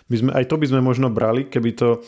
my 0.07 0.17
sme, 0.21 0.31
aj 0.37 0.45
to 0.47 0.61
by 0.61 0.67
sme 0.69 0.81
možno 0.85 1.09
brali, 1.09 1.49
keby 1.49 1.71
to 1.75 2.05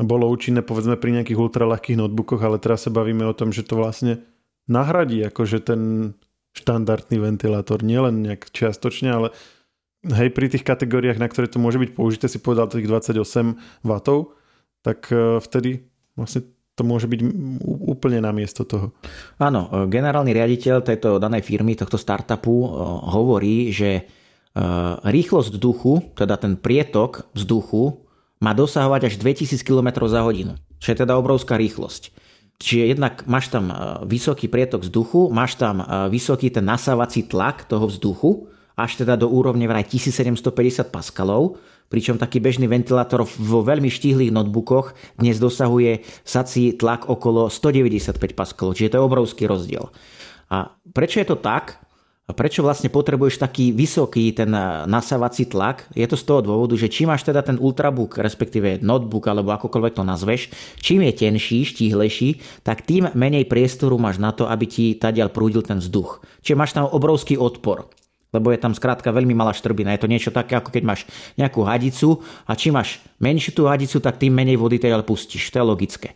bolo 0.00 0.30
účinné 0.30 0.62
povedzme 0.62 0.94
pri 0.96 1.20
nejakých 1.20 1.36
ultralahkých 1.36 1.98
notebookoch, 1.98 2.40
ale 2.40 2.62
teraz 2.62 2.86
sa 2.86 2.94
bavíme 2.94 3.26
o 3.26 3.36
tom, 3.36 3.50
že 3.50 3.66
to 3.66 3.76
vlastne 3.76 4.22
nahradí 4.70 5.20
akože 5.26 5.58
ten 5.66 6.14
štandardný 6.54 7.18
ventilátor, 7.18 7.82
nielen 7.82 8.22
nejak 8.22 8.50
čiastočne, 8.54 9.10
ale 9.10 9.28
Hej, 10.00 10.32
pri 10.32 10.48
tých 10.48 10.64
kategóriách, 10.64 11.20
na 11.20 11.28
ktoré 11.28 11.44
to 11.44 11.60
môže 11.60 11.76
byť 11.76 11.90
použité, 11.92 12.24
si 12.24 12.40
povedal 12.40 12.72
tých 12.72 12.88
28 12.88 13.84
W, 13.84 13.92
tak 14.80 15.12
e, 15.12 15.44
vtedy 15.44 15.84
vlastne 16.16 16.48
to 16.72 16.88
môže 16.88 17.04
byť 17.04 17.20
úplne 17.84 18.24
na 18.24 18.32
miesto 18.32 18.64
toho. 18.64 18.96
Áno, 19.36 19.68
e, 19.68 19.92
generálny 19.92 20.32
riaditeľ 20.32 20.80
tejto 20.80 21.20
danej 21.20 21.44
firmy, 21.44 21.76
tohto 21.76 22.00
startupu 22.00 22.52
hovorí, 23.12 23.68
že 23.68 24.08
rýchlosť 25.06 25.54
vzduchu, 25.54 26.18
teda 26.18 26.34
ten 26.34 26.58
prietok 26.58 27.30
vzduchu, 27.38 28.02
má 28.42 28.50
dosahovať 28.50 29.06
až 29.06 29.14
2000 29.22 29.62
km 29.62 30.10
za 30.10 30.26
hodinu, 30.26 30.58
čo 30.82 30.90
je 30.90 31.00
teda 31.06 31.14
obrovská 31.14 31.54
rýchlosť. 31.54 32.10
Čiže 32.58 32.84
jednak 32.98 33.24
máš 33.30 33.46
tam 33.52 33.70
vysoký 34.02 34.50
prietok 34.50 34.82
vzduchu, 34.82 35.30
máš 35.30 35.54
tam 35.54 35.80
vysoký 36.10 36.50
ten 36.50 36.66
nasávací 36.66 37.30
tlak 37.30 37.62
toho 37.70 37.86
vzduchu, 37.86 38.50
až 38.80 39.04
teda 39.04 39.20
do 39.20 39.28
úrovne 39.28 39.68
vraj 39.68 39.84
1750 39.84 40.88
paskalov, 40.88 41.60
pričom 41.90 42.16
taký 42.16 42.38
bežný 42.38 42.70
ventilátor 42.70 43.26
vo 43.26 43.60
veľmi 43.66 43.90
štíhlých 43.90 44.32
notebookoch 44.32 44.94
dnes 45.18 45.36
dosahuje 45.42 46.06
sací 46.22 46.78
tlak 46.78 47.10
okolo 47.10 47.50
195 47.50 48.16
paskalov, 48.32 48.78
čiže 48.78 48.94
to 48.94 48.98
je 48.98 49.06
obrovský 49.06 49.44
rozdiel. 49.50 49.90
A 50.48 50.74
prečo 50.94 51.20
je 51.20 51.28
to 51.28 51.36
tak? 51.36 51.82
A 52.30 52.34
prečo 52.34 52.62
vlastne 52.62 52.86
potrebuješ 52.86 53.42
taký 53.42 53.74
vysoký 53.74 54.30
ten 54.30 54.54
nasávací 54.86 55.50
tlak? 55.50 55.90
Je 55.98 56.06
to 56.06 56.14
z 56.14 56.22
toho 56.22 56.46
dôvodu, 56.46 56.78
že 56.78 56.86
čím 56.86 57.10
máš 57.10 57.26
teda 57.26 57.42
ten 57.42 57.58
ultrabook, 57.58 58.22
respektíve 58.22 58.78
notebook, 58.86 59.26
alebo 59.26 59.50
akokoľvek 59.50 59.98
to 59.98 60.06
nazveš, 60.06 60.46
čím 60.78 61.02
je 61.10 61.26
tenší, 61.26 61.66
štíhlejší, 61.66 62.62
tak 62.62 62.86
tým 62.86 63.10
menej 63.18 63.50
priestoru 63.50 63.98
máš 63.98 64.22
na 64.22 64.30
to, 64.30 64.46
aby 64.46 64.62
ti 64.70 64.94
tadiaľ 64.94 65.34
prúdil 65.34 65.66
ten 65.66 65.82
vzduch. 65.82 66.22
Čiže 66.46 66.54
máš 66.54 66.70
tam 66.70 66.86
obrovský 66.86 67.34
odpor 67.34 67.90
lebo 68.30 68.54
je 68.54 68.58
tam 68.62 68.72
skrátka 68.74 69.10
veľmi 69.10 69.34
malá 69.34 69.50
štrbina. 69.50 69.94
Je 69.94 70.02
to 70.02 70.10
niečo 70.10 70.30
také, 70.30 70.54
ako 70.54 70.70
keď 70.70 70.82
máš 70.86 71.00
nejakú 71.34 71.66
hadicu 71.66 72.22
a 72.46 72.54
čím 72.54 72.78
máš 72.78 73.02
menšiu 73.18 73.52
tú 73.54 73.62
hadicu, 73.66 73.98
tak 73.98 74.22
tým 74.22 74.34
menej 74.34 74.58
vody 74.58 74.78
teda 74.78 75.02
pustíš. 75.02 75.50
To 75.50 75.60
je 75.60 75.64
logické. 75.66 76.08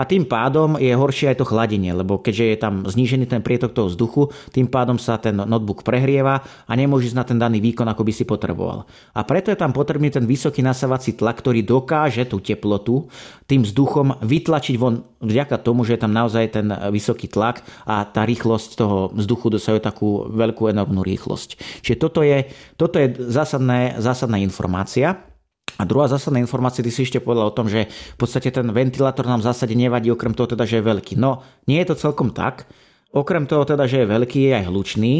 A 0.00 0.08
tým 0.08 0.24
pádom 0.24 0.80
je 0.80 0.88
horšie 0.96 1.36
aj 1.36 1.44
to 1.44 1.44
chladenie, 1.44 1.92
lebo 1.92 2.16
keďže 2.16 2.44
je 2.48 2.56
tam 2.56 2.74
znížený 2.88 3.28
ten 3.28 3.44
prietok 3.44 3.76
toho 3.76 3.92
vzduchu, 3.92 4.32
tým 4.48 4.64
pádom 4.64 4.96
sa 4.96 5.20
ten 5.20 5.36
notebook 5.36 5.84
prehrieva 5.84 6.40
a 6.40 6.72
nemôžeš 6.72 7.12
na 7.12 7.28
ten 7.28 7.36
daný 7.36 7.60
výkon, 7.60 7.84
ako 7.84 8.00
by 8.08 8.12
si 8.16 8.24
potreboval. 8.24 8.88
A 9.12 9.20
preto 9.28 9.52
je 9.52 9.60
tam 9.60 9.76
potrebný 9.76 10.08
ten 10.08 10.24
vysoký 10.24 10.64
nasávací 10.64 11.20
tlak, 11.20 11.44
ktorý 11.44 11.60
dokáže 11.60 12.24
tú 12.24 12.40
teplotu 12.40 13.12
tým 13.44 13.60
vzduchom 13.60 14.24
vytlačiť 14.24 14.76
von 14.80 15.04
vďaka 15.20 15.60
tomu, 15.60 15.84
že 15.84 16.00
je 16.00 16.02
tam 16.06 16.16
naozaj 16.16 16.44
ten 16.54 16.72
vysoký 16.88 17.28
tlak 17.28 17.60
a 17.84 18.08
tá 18.08 18.24
rýchlosť 18.24 18.80
toho 18.80 19.12
vzduchu 19.12 19.52
dosahuje 19.52 19.84
takú 19.84 20.24
veľkú 20.32 20.72
enormnú 20.72 21.04
rýchlosť. 21.04 21.82
Čiže 21.84 21.96
toto 22.00 22.24
je, 22.24 22.48
toto 22.80 22.96
je 22.96 23.20
zásadné, 23.28 24.00
zásadná 24.00 24.40
informácia. 24.40 25.29
A 25.78 25.86
druhá 25.86 26.10
zásadná 26.10 26.42
informácia, 26.42 26.82
ty 26.82 26.90
si 26.90 27.06
ešte 27.06 27.22
povedal 27.22 27.52
o 27.52 27.56
tom, 27.56 27.70
že 27.70 27.86
v 27.86 28.18
podstate 28.18 28.50
ten 28.50 28.66
ventilátor 28.72 29.28
nám 29.28 29.44
v 29.44 29.48
zásade 29.52 29.76
nevadí, 29.76 30.10
okrem 30.10 30.34
toho 30.34 30.50
teda, 30.50 30.64
že 30.66 30.80
je 30.80 30.88
veľký. 30.88 31.14
No, 31.20 31.44
nie 31.68 31.78
je 31.84 31.94
to 31.94 32.10
celkom 32.10 32.34
tak. 32.34 32.66
Okrem 33.10 33.46
toho 33.46 33.62
teda, 33.66 33.86
že 33.86 34.02
je 34.02 34.10
veľký, 34.10 34.38
je 34.50 34.52
aj 34.56 34.64
hlučný. 34.70 35.14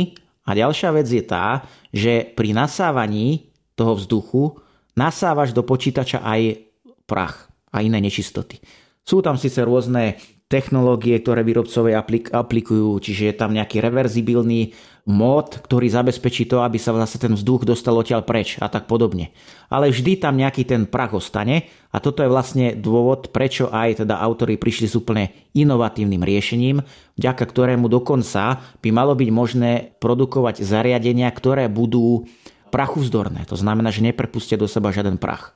A 0.49 0.57
ďalšia 0.57 0.91
vec 0.97 1.07
je 1.07 1.23
tá, 1.23 1.63
že 1.95 2.27
pri 2.35 2.57
nasávaní 2.57 3.53
toho 3.77 3.95
vzduchu 3.95 4.59
nasávaš 4.99 5.55
do 5.55 5.63
počítača 5.63 6.25
aj 6.25 6.71
prach 7.07 7.51
a 7.71 7.83
iné 7.85 8.03
nečistoty. 8.03 8.59
Sú 9.07 9.23
tam 9.23 9.39
síce 9.39 9.63
rôzne 9.63 10.19
technológie, 10.51 11.15
ktoré 11.23 11.47
výrobcovia 11.47 12.03
aplikujú, 12.35 12.99
čiže 12.99 13.31
je 13.31 13.35
tam 13.39 13.55
nejaký 13.55 13.79
reverzibilný 13.79 14.75
mód, 15.07 15.63
ktorý 15.63 15.87
zabezpečí 15.87 16.51
to, 16.51 16.67
aby 16.67 16.77
sa 16.77 16.91
zase 17.07 17.23
ten 17.23 17.39
vzduch 17.39 17.63
dostal 17.63 17.95
odtiaľ 17.95 18.27
preč 18.27 18.59
a 18.59 18.67
tak 18.67 18.91
podobne. 18.91 19.31
Ale 19.71 19.95
vždy 19.95 20.19
tam 20.19 20.35
nejaký 20.35 20.67
ten 20.67 20.91
prach 20.91 21.15
ostane 21.15 21.71
a 21.95 22.03
toto 22.03 22.27
je 22.27 22.29
vlastne 22.29 22.75
dôvod, 22.75 23.31
prečo 23.31 23.71
aj 23.71 24.03
teda 24.03 24.19
autori 24.19 24.59
prišli 24.59 24.87
s 24.91 24.99
úplne 24.99 25.31
inovatívnym 25.55 26.21
riešením, 26.21 26.83
vďaka 27.15 27.45
ktorému 27.47 27.87
dokonca 27.87 28.59
by 28.83 28.89
malo 28.91 29.15
byť 29.15 29.31
možné 29.31 29.95
produkovať 30.03 30.67
zariadenia, 30.67 31.31
ktoré 31.31 31.71
budú 31.71 32.27
prachu 32.75 33.07
To 33.47 33.55
znamená, 33.55 33.95
že 33.95 34.03
neprepustia 34.03 34.59
do 34.59 34.67
seba 34.67 34.91
žiaden 34.91 35.19
prach. 35.19 35.55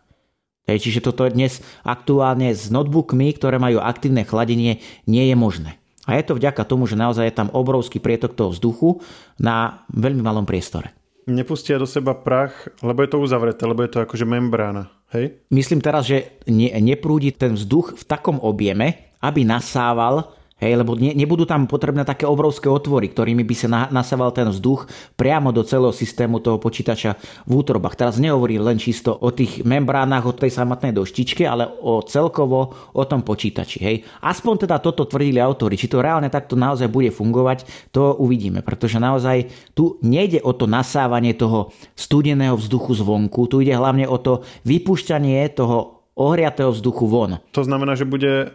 Čiže 0.65 1.05
toto 1.05 1.29
dnes 1.29 1.61
aktuálne 1.85 2.57
s 2.57 2.73
notebookmi, 2.73 3.37
ktoré 3.37 3.61
majú 3.61 3.85
aktívne 3.85 4.25
chladenie, 4.25 4.81
nie 5.05 5.25
je 5.29 5.37
možné. 5.37 5.77
A 6.05 6.17
je 6.21 6.25
to 6.25 6.37
vďaka 6.37 6.65
tomu, 6.69 6.85
že 6.85 7.01
naozaj 7.01 7.29
je 7.29 7.37
tam 7.37 7.49
obrovský 7.53 8.01
prietok 8.01 8.37
toho 8.37 8.53
vzduchu 8.53 9.01
na 9.41 9.85
veľmi 9.93 10.21
malom 10.21 10.45
priestore. 10.45 10.93
Nepustia 11.25 11.81
do 11.81 11.89
seba 11.89 12.13
prach, 12.13 12.69
lebo 12.85 13.01
je 13.01 13.09
to 13.09 13.21
uzavreté, 13.21 13.65
lebo 13.65 13.81
je 13.81 13.93
to 13.97 14.05
akože 14.05 14.29
membrána. 14.29 14.93
Hej? 15.17 15.41
Myslím 15.49 15.81
teraz, 15.81 16.05
že 16.05 16.37
ne, 16.45 16.69
neprúdi 16.85 17.33
ten 17.33 17.57
vzduch 17.57 17.97
v 17.97 18.05
takom 18.05 18.37
objeme, 18.45 19.09
aby 19.25 19.41
nasával 19.41 20.37
Hej, 20.55 20.79
lebo 20.79 20.95
ne, 20.95 21.11
nebudú 21.19 21.51
tam 21.51 21.67
potrebné 21.67 22.07
také 22.07 22.31
obrovské 22.31 22.71
otvory, 22.71 23.11
ktorými 23.11 23.43
by 23.43 23.55
sa 23.59 23.67
na, 23.67 23.83
nasával 23.91 24.31
ten 24.31 24.47
vzduch 24.47 24.87
priamo 25.19 25.51
do 25.51 25.67
celého 25.67 25.91
systému 25.91 26.39
toho 26.39 26.63
počítača 26.63 27.19
v 27.51 27.53
útrobách. 27.59 27.99
Teraz 27.99 28.23
nehovorím 28.23 28.63
len 28.63 28.79
čisto 28.79 29.19
o 29.19 29.35
tých 29.35 29.67
membránach, 29.67 30.23
o 30.23 30.31
tej 30.31 30.55
samotnej 30.55 30.95
doštičke, 30.95 31.43
ale 31.43 31.67
o 31.67 32.07
celkovo 32.07 32.71
o 32.95 33.03
tom 33.03 33.27
počítači. 33.27 33.79
Hej. 33.83 33.97
Aspoň 34.23 34.71
teda 34.71 34.79
toto 34.79 35.11
tvrdili 35.11 35.43
autori. 35.43 35.75
Či 35.75 35.91
to 35.91 35.99
reálne 35.99 36.31
takto 36.31 36.55
naozaj 36.55 36.87
bude 36.87 37.11
fungovať, 37.11 37.91
to 37.91 38.15
uvidíme. 38.15 38.63
Pretože 38.63 39.03
naozaj 39.03 39.51
tu 39.75 39.99
nejde 40.07 40.39
o 40.39 40.55
to 40.55 40.71
nasávanie 40.71 41.35
toho 41.35 41.75
studeného 41.99 42.55
vzduchu 42.55 42.95
zvonku, 42.95 43.51
tu 43.51 43.59
ide 43.59 43.75
hlavne 43.75 44.07
o 44.07 44.23
to 44.23 44.47
vypúšťanie 44.63 45.51
toho 45.51 46.07
ohriatého 46.15 46.71
vzduchu 46.71 47.11
von. 47.11 47.43
To 47.51 47.67
znamená, 47.67 47.99
že 47.99 48.07
bude 48.07 48.55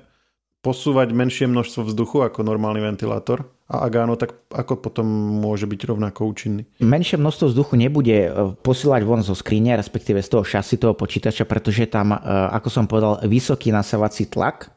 posúvať 0.60 1.16
menšie 1.16 1.48
množstvo 1.48 1.88
vzduchu 1.88 2.28
ako 2.28 2.44
normálny 2.44 2.84
ventilátor? 2.84 3.48
A 3.70 3.86
ak 3.86 3.94
áno, 4.02 4.18
tak 4.18 4.34
ako 4.50 4.82
potom 4.82 5.06
môže 5.40 5.70
byť 5.70 5.82
rovnako 5.86 6.26
účinný? 6.26 6.66
Menšie 6.82 7.22
množstvo 7.22 7.54
vzduchu 7.54 7.78
nebude 7.78 8.18
e, 8.26 8.30
posílať 8.66 9.06
von 9.06 9.22
zo 9.22 9.38
skrine, 9.38 9.78
respektíve 9.78 10.20
z 10.26 10.30
toho 10.34 10.44
šasy 10.44 10.82
toho 10.82 10.98
počítača, 10.98 11.46
pretože 11.46 11.86
tam, 11.86 12.12
e, 12.12 12.18
ako 12.50 12.68
som 12.68 12.90
povedal, 12.90 13.22
vysoký 13.30 13.70
nasávací 13.70 14.26
tlak 14.28 14.74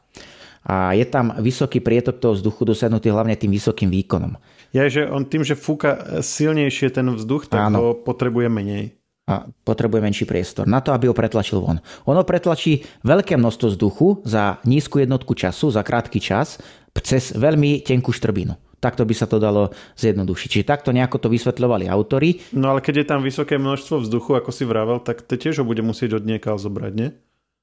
a 0.63 0.95
je 0.95 1.03
tam 1.03 1.35
vysoký 1.41 1.83
prietok 1.83 2.23
toho 2.23 2.37
vzduchu 2.37 2.63
dosiahnutý 2.63 3.11
hlavne 3.11 3.35
tým 3.35 3.51
vysokým 3.51 3.91
výkonom. 3.91 4.39
Ja, 4.71 4.87
že 4.87 5.09
on 5.09 5.27
tým, 5.27 5.43
že 5.43 5.59
fúka 5.59 6.21
silnejšie 6.23 6.93
ten 6.93 7.09
vzduch, 7.11 7.51
tak 7.51 7.73
Áno. 7.73 7.77
ho 7.77 7.89
potrebuje 7.97 8.47
menej 8.47 8.95
a 9.23 9.47
potrebuje 9.63 10.03
menší 10.03 10.25
priestor 10.27 10.67
na 10.67 10.83
to, 10.83 10.91
aby 10.91 11.07
ho 11.07 11.15
pretlačil 11.15 11.63
von. 11.63 11.79
Ono 12.03 12.21
pretlačí 12.27 12.83
veľké 13.07 13.39
množstvo 13.39 13.67
vzduchu 13.71 14.07
za 14.27 14.59
nízku 14.67 14.99
jednotku 14.99 15.31
času, 15.31 15.71
za 15.71 15.79
krátky 15.79 16.19
čas, 16.19 16.59
cez 16.99 17.31
veľmi 17.31 17.87
tenkú 17.87 18.11
štrbinu. 18.11 18.59
Takto 18.83 19.07
by 19.07 19.15
sa 19.15 19.23
to 19.23 19.39
dalo 19.39 19.71
zjednodušiť. 19.95 20.47
Čiže 20.51 20.67
takto 20.67 20.91
nejako 20.91 21.15
to 21.23 21.31
vysvetľovali 21.31 21.87
autory. 21.87 22.43
No 22.51 22.75
ale 22.75 22.83
keď 22.83 22.99
je 22.99 23.09
tam 23.15 23.23
vysoké 23.23 23.55
množstvo 23.55 24.03
vzduchu, 24.03 24.35
ako 24.35 24.51
si 24.51 24.67
vravel, 24.67 24.99
tak 24.99 25.23
to 25.23 25.39
tiež 25.39 25.63
ho 25.63 25.65
bude 25.65 25.79
musieť 25.79 26.19
od 26.19 26.27
niekaľ 26.27 26.59
zobrať, 26.59 26.91
nie? 26.91 27.15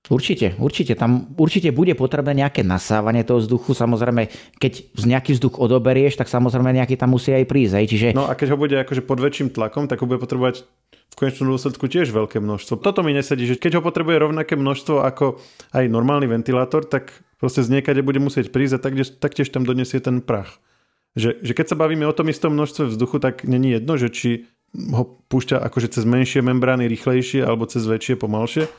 Určite, 0.09 0.57
určite. 0.57 0.97
Tam 0.97 1.28
určite 1.37 1.76
bude 1.76 1.92
potrebné 1.92 2.40
nejaké 2.40 2.64
nasávanie 2.64 3.21
toho 3.21 3.45
vzduchu. 3.45 3.76
Samozrejme, 3.76 4.33
keď 4.57 4.97
nejaký 4.97 5.37
vzduch 5.37 5.61
odoberieš, 5.61 6.16
tak 6.16 6.33
samozrejme 6.33 6.73
nejaký 6.73 6.97
tam 6.97 7.12
musí 7.12 7.37
aj 7.37 7.45
prísť. 7.45 7.75
Aj. 7.76 7.85
Čiže... 7.85 8.07
No 8.16 8.25
a 8.25 8.33
keď 8.33 8.57
ho 8.57 8.59
bude 8.59 8.80
akože 8.80 9.04
pod 9.04 9.21
väčším 9.21 9.52
tlakom, 9.52 9.87
tak 9.92 10.00
ho 10.00 10.09
bude 10.09 10.16
potrebovať 10.16 10.64
v 11.11 11.14
konečnom 11.19 11.52
dôsledku 11.52 11.85
tiež 11.90 12.14
veľké 12.16 12.40
množstvo. 12.40 12.80
Toto 12.80 13.04
mi 13.04 13.12
nesedí, 13.12 13.45
že 13.45 13.61
keď 13.61 13.78
ho 13.78 13.83
potrebuje 13.85 14.16
rovnaké 14.23 14.57
množstvo 14.57 15.04
ako 15.04 15.42
aj 15.75 15.85
normálny 15.90 16.30
ventilátor, 16.30 16.87
tak 16.87 17.12
proste 17.37 17.61
z 17.66 17.69
niekade 17.69 18.00
bude 18.00 18.23
musieť 18.23 18.54
prísť 18.54 18.78
a 18.78 18.83
taktiež, 18.83 19.09
taktiež 19.19 19.49
tam 19.52 19.66
donesie 19.66 20.00
ten 20.00 20.23
prach. 20.23 20.62
Že, 21.19 21.42
že 21.42 21.52
keď 21.52 21.75
sa 21.75 21.76
bavíme 21.76 22.07
o 22.07 22.14
tom 22.14 22.30
istom 22.30 22.54
množstve 22.54 22.95
vzduchu, 22.95 23.19
tak 23.19 23.42
není 23.42 23.75
jedno, 23.75 23.99
že 23.99 24.09
či 24.14 24.47
ho 24.95 25.19
púšťa 25.26 25.59
akože 25.59 25.99
cez 25.99 26.07
menšie 26.07 26.47
membrány 26.47 26.87
rýchlejšie 26.87 27.42
alebo 27.42 27.66
cez 27.66 27.83
väčšie 27.83 28.14
pomalšie, 28.14 28.71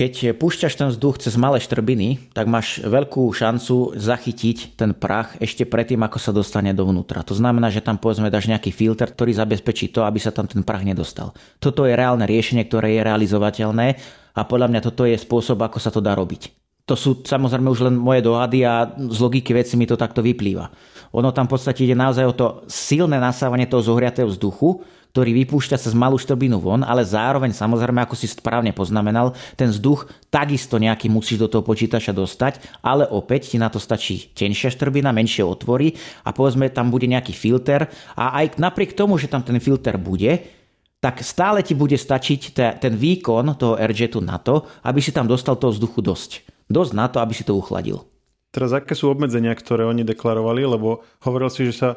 keď 0.00 0.32
púšťaš 0.40 0.80
ten 0.80 0.88
vzduch 0.88 1.20
cez 1.20 1.36
malé 1.36 1.60
štrbiny, 1.60 2.32
tak 2.32 2.48
máš 2.48 2.80
veľkú 2.80 3.28
šancu 3.36 4.00
zachytiť 4.00 4.72
ten 4.72 4.96
prach 4.96 5.36
ešte 5.36 5.68
predtým, 5.68 6.00
ako 6.00 6.16
sa 6.16 6.32
dostane 6.32 6.72
dovnútra. 6.72 7.20
To 7.28 7.36
znamená, 7.36 7.68
že 7.68 7.84
tam 7.84 8.00
povedzme 8.00 8.32
dáš 8.32 8.48
nejaký 8.48 8.72
filter, 8.72 9.12
ktorý 9.12 9.36
zabezpečí 9.36 9.92
to, 9.92 10.08
aby 10.08 10.16
sa 10.16 10.32
tam 10.32 10.48
ten 10.48 10.64
prach 10.64 10.88
nedostal. 10.88 11.36
Toto 11.60 11.84
je 11.84 11.92
reálne 11.92 12.24
riešenie, 12.24 12.64
ktoré 12.64 12.96
je 12.96 13.04
realizovateľné 13.04 13.86
a 14.32 14.40
podľa 14.48 14.72
mňa 14.72 14.80
toto 14.88 15.04
je 15.04 15.20
spôsob, 15.20 15.60
ako 15.60 15.76
sa 15.76 15.92
to 15.92 16.00
dá 16.00 16.16
robiť. 16.16 16.48
To 16.88 16.96
sú 16.96 17.20
samozrejme 17.20 17.68
už 17.68 17.92
len 17.92 17.94
moje 18.00 18.24
dohady 18.24 18.64
a 18.64 18.88
z 18.96 19.18
logiky 19.20 19.52
veci 19.52 19.76
mi 19.76 19.84
to 19.84 20.00
takto 20.00 20.24
vyplýva. 20.24 20.72
Ono 21.12 21.28
tam 21.28 21.44
v 21.44 21.60
podstate 21.60 21.84
ide 21.84 21.92
naozaj 21.92 22.24
o 22.24 22.32
to 22.32 22.46
silné 22.72 23.20
nasávanie 23.20 23.68
toho 23.68 23.84
zohriatého 23.84 24.32
vzduchu, 24.32 24.80
ktorý 25.10 25.34
vypúšťa 25.42 25.76
cez 25.76 25.92
malú 25.92 26.16
štrbinu 26.16 26.62
von, 26.62 26.86
ale 26.86 27.02
zároveň 27.02 27.50
samozrejme, 27.50 28.02
ako 28.06 28.14
si 28.14 28.30
správne 28.30 28.70
poznamenal, 28.70 29.34
ten 29.58 29.74
vzduch 29.74 30.06
takisto 30.30 30.78
nejaký 30.78 31.10
musíš 31.10 31.42
do 31.42 31.48
toho 31.50 31.66
počítača 31.66 32.14
dostať, 32.14 32.80
ale 32.80 33.06
opäť 33.10 33.54
ti 33.54 33.56
na 33.58 33.66
to 33.66 33.82
stačí 33.82 34.30
tenšia 34.32 34.70
štrbina, 34.70 35.10
menšie 35.10 35.42
otvory 35.42 35.98
a 36.22 36.30
povedzme 36.30 36.70
tam 36.70 36.94
bude 36.94 37.10
nejaký 37.10 37.34
filter 37.34 37.90
a 38.14 38.38
aj 38.38 38.56
napriek 38.62 38.94
tomu, 38.94 39.18
že 39.18 39.26
tam 39.26 39.42
ten 39.42 39.58
filter 39.58 39.98
bude, 39.98 40.60
tak 41.00 41.24
stále 41.24 41.64
ti 41.64 41.72
bude 41.72 41.96
stačiť 41.96 42.40
ten 42.78 42.92
výkon 42.92 43.56
toho 43.56 43.74
airjetu 43.80 44.20
na 44.20 44.36
to, 44.36 44.68
aby 44.84 45.00
si 45.00 45.10
tam 45.10 45.24
dostal 45.24 45.56
toho 45.56 45.72
vzduchu 45.72 46.04
dosť. 46.04 46.30
Dosť 46.70 46.92
na 46.92 47.08
to, 47.08 47.18
aby 47.24 47.32
si 47.34 47.42
to 47.42 47.56
uchladil. 47.56 48.04
Teraz 48.50 48.74
aké 48.74 48.98
sú 48.98 49.08
obmedzenia, 49.08 49.54
ktoré 49.54 49.86
oni 49.86 50.02
deklarovali, 50.02 50.66
lebo 50.66 51.06
hovoril 51.22 51.48
si, 51.48 51.70
že 51.70 51.74
sa 51.74 51.88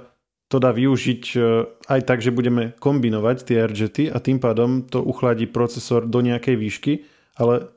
to 0.48 0.58
dá 0.62 0.70
využiť 0.70 1.24
e, 1.34 1.38
aj 1.90 2.02
tak, 2.06 2.20
že 2.20 2.36
budeme 2.36 2.76
kombinovať 2.78 3.38
tie 3.48 3.58
airjety 3.64 4.10
a 4.12 4.18
tým 4.22 4.38
pádom 4.38 4.86
to 4.86 5.02
uchladí 5.02 5.50
procesor 5.50 6.06
do 6.06 6.20
nejakej 6.22 6.56
výšky, 6.60 6.94
ale 7.40 7.74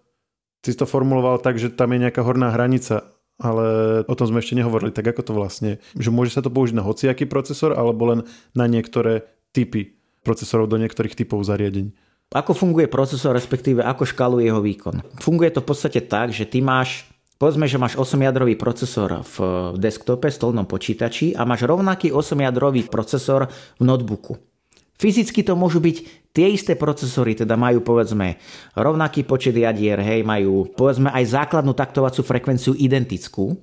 si 0.66 0.74
to 0.74 0.84
formuloval 0.84 1.38
tak, 1.38 1.56
že 1.56 1.70
tam 1.70 1.94
je 1.94 2.02
nejaká 2.02 2.26
horná 2.26 2.50
hranica, 2.50 3.14
ale 3.38 3.66
o 4.08 4.14
tom 4.18 4.26
sme 4.28 4.42
ešte 4.42 4.58
nehovorili. 4.58 4.90
Tak 4.90 5.14
ako 5.14 5.22
to 5.22 5.32
vlastne, 5.36 5.70
že 5.94 6.10
môže 6.10 6.34
sa 6.34 6.42
to 6.42 6.50
použiť 6.50 6.74
na 6.74 6.84
hociaký 6.84 7.30
procesor 7.30 7.76
alebo 7.76 8.10
len 8.10 8.20
na 8.56 8.66
niektoré 8.66 9.24
typy 9.54 9.94
procesorov 10.26 10.66
do 10.66 10.80
niektorých 10.80 11.14
typov 11.14 11.46
zariadení? 11.46 11.94
Ako 12.34 12.58
funguje 12.58 12.90
procesor, 12.90 13.38
respektíve 13.38 13.86
ako 13.86 14.02
škaluje 14.02 14.50
jeho 14.50 14.58
výkon? 14.58 15.22
Funguje 15.22 15.54
to 15.54 15.62
v 15.62 15.68
podstate 15.70 16.10
tak, 16.10 16.34
že 16.34 16.42
ty 16.42 16.58
máš 16.58 17.06
Povedzme, 17.36 17.68
že 17.68 17.76
máš 17.76 18.00
8-jadrový 18.00 18.56
procesor 18.56 19.20
v 19.20 19.36
desktope, 19.76 20.32
stolnom 20.32 20.64
počítači 20.64 21.36
a 21.36 21.44
máš 21.44 21.68
rovnaký 21.68 22.08
8-jadrový 22.08 22.88
procesor 22.88 23.52
v 23.76 23.82
notebooku. 23.84 24.40
Fyzicky 24.96 25.44
to 25.44 25.52
môžu 25.52 25.84
byť 25.84 25.96
tie 26.32 26.56
isté 26.56 26.72
procesory, 26.72 27.36
teda 27.36 27.52
majú 27.60 27.84
povedzme 27.84 28.40
rovnaký 28.72 29.28
počet 29.28 29.52
jadier, 29.52 30.00
hej, 30.00 30.24
majú 30.24 30.72
povedzme 30.72 31.12
aj 31.12 31.36
základnú 31.36 31.76
taktovacú 31.76 32.24
frekvenciu 32.24 32.72
identickú, 32.72 33.60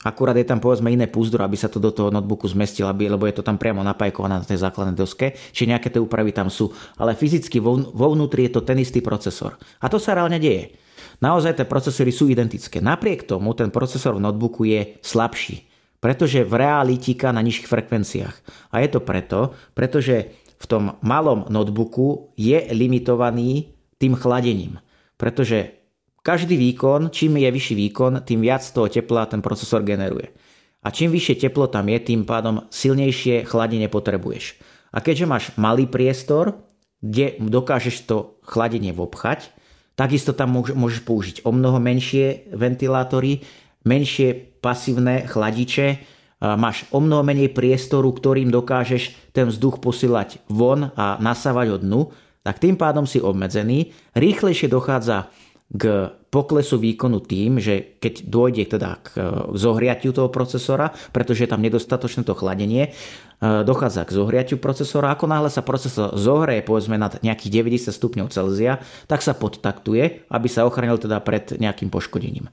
Akurát 0.00 0.32
je 0.32 0.48
tam 0.48 0.64
povedzme 0.64 0.88
iné 0.88 1.12
púzdro, 1.12 1.44
aby 1.44 1.60
sa 1.60 1.68
to 1.68 1.76
do 1.76 1.92
toho 1.92 2.08
notebooku 2.08 2.48
zmestilo, 2.48 2.88
lebo 2.88 3.28
je 3.28 3.36
to 3.36 3.44
tam 3.44 3.60
priamo 3.60 3.84
napajkované 3.84 4.40
na 4.40 4.48
tej 4.48 4.64
základnej 4.64 4.96
doske, 4.96 5.36
či 5.52 5.68
nejaké 5.68 5.92
tie 5.92 6.00
úpravy 6.00 6.32
tam 6.32 6.48
sú, 6.48 6.72
ale 6.96 7.12
fyzicky 7.12 7.60
vo, 7.60 7.76
vo 7.76 8.08
vnútri 8.16 8.48
je 8.48 8.56
to 8.56 8.64
ten 8.64 8.80
istý 8.80 9.04
procesor. 9.04 9.60
A 9.84 9.92
to 9.92 10.00
sa 10.00 10.16
reálne 10.16 10.40
deje. 10.40 10.72
Naozaj 11.20 11.60
tie 11.60 11.68
procesory 11.68 12.12
sú 12.12 12.32
identické. 12.32 12.80
Napriek 12.80 13.28
tomu 13.28 13.52
ten 13.52 13.68
procesor 13.68 14.16
v 14.16 14.24
notebooku 14.24 14.64
je 14.64 14.96
slabší, 15.04 15.68
pretože 16.00 16.40
v 16.40 16.52
reáli 16.56 16.96
na 17.28 17.44
nižších 17.44 17.68
frekvenciách. 17.68 18.36
A 18.72 18.80
je 18.80 18.88
to 18.88 19.00
preto, 19.04 19.52
pretože 19.76 20.32
v 20.60 20.66
tom 20.66 20.96
malom 21.04 21.44
notebooku 21.52 22.32
je 22.40 22.72
limitovaný 22.72 23.76
tým 24.00 24.16
chladením. 24.16 24.80
Pretože 25.20 25.76
každý 26.24 26.56
výkon, 26.56 27.12
čím 27.12 27.36
je 27.36 27.48
vyšší 27.52 27.74
výkon, 27.76 28.12
tým 28.24 28.40
viac 28.40 28.64
toho 28.64 28.88
tepla 28.88 29.28
ten 29.28 29.44
procesor 29.44 29.84
generuje. 29.84 30.32
A 30.80 30.88
čím 30.88 31.12
vyššie 31.12 31.48
teplo 31.48 31.68
tam 31.68 31.88
je, 31.92 32.00
tým 32.00 32.24
pádom 32.24 32.64
silnejšie 32.72 33.44
chladenie 33.44 33.92
potrebuješ. 33.92 34.56
A 34.96 35.04
keďže 35.04 35.28
máš 35.28 35.44
malý 35.60 35.84
priestor, 35.84 36.64
kde 37.04 37.36
dokážeš 37.40 38.08
to 38.08 38.40
chladenie 38.44 38.96
vobchať, 38.96 39.52
Takisto 40.00 40.32
tam 40.32 40.56
môžeš 40.56 41.04
použiť 41.04 41.36
o 41.44 41.52
mnoho 41.52 41.76
menšie 41.76 42.48
ventilátory, 42.56 43.44
menšie 43.84 44.56
pasívne 44.64 45.28
chladiče, 45.28 46.00
máš 46.40 46.88
o 46.88 47.04
mnoho 47.04 47.20
menej 47.20 47.52
priestoru, 47.52 48.08
ktorým 48.08 48.48
dokážeš 48.48 49.12
ten 49.36 49.52
vzduch 49.52 49.76
posielať 49.76 50.40
von 50.48 50.88
a 50.96 51.20
nasávať 51.20 51.76
od 51.76 51.80
dnu, 51.84 52.00
tak 52.40 52.56
tým 52.56 52.80
pádom 52.80 53.04
si 53.04 53.20
obmedzený. 53.20 53.92
Rýchlejšie 54.16 54.72
dochádza 54.72 55.28
k 55.70 56.10
poklesu 56.34 56.78
výkonu 56.82 57.22
tým, 57.22 57.62
že 57.62 57.98
keď 58.02 58.26
dôjde 58.26 58.64
teda 58.74 58.98
k 59.02 59.08
zohriatiu 59.54 60.10
toho 60.10 60.30
procesora, 60.30 60.90
pretože 61.14 61.46
je 61.46 61.50
tam 61.50 61.62
nedostatočné 61.62 62.26
to 62.26 62.34
chladenie, 62.34 62.94
E, 63.40 63.64
dochádza 63.64 64.04
k 64.04 64.12
zohriatiu 64.12 64.60
procesora. 64.60 65.16
Ako 65.16 65.24
náhle 65.24 65.48
sa 65.48 65.64
procesor 65.64 66.12
zohreje 66.12 66.60
povedzme 66.60 67.00
nad 67.00 67.16
nejakých 67.24 67.64
90 67.88 67.96
stupňov 67.96 68.28
Celzia, 68.28 68.84
tak 69.08 69.24
sa 69.24 69.32
podtaktuje, 69.32 70.28
aby 70.28 70.48
sa 70.52 70.68
ochránil 70.68 71.00
teda 71.00 71.24
pred 71.24 71.56
nejakým 71.56 71.88
poškodením. 71.88 72.52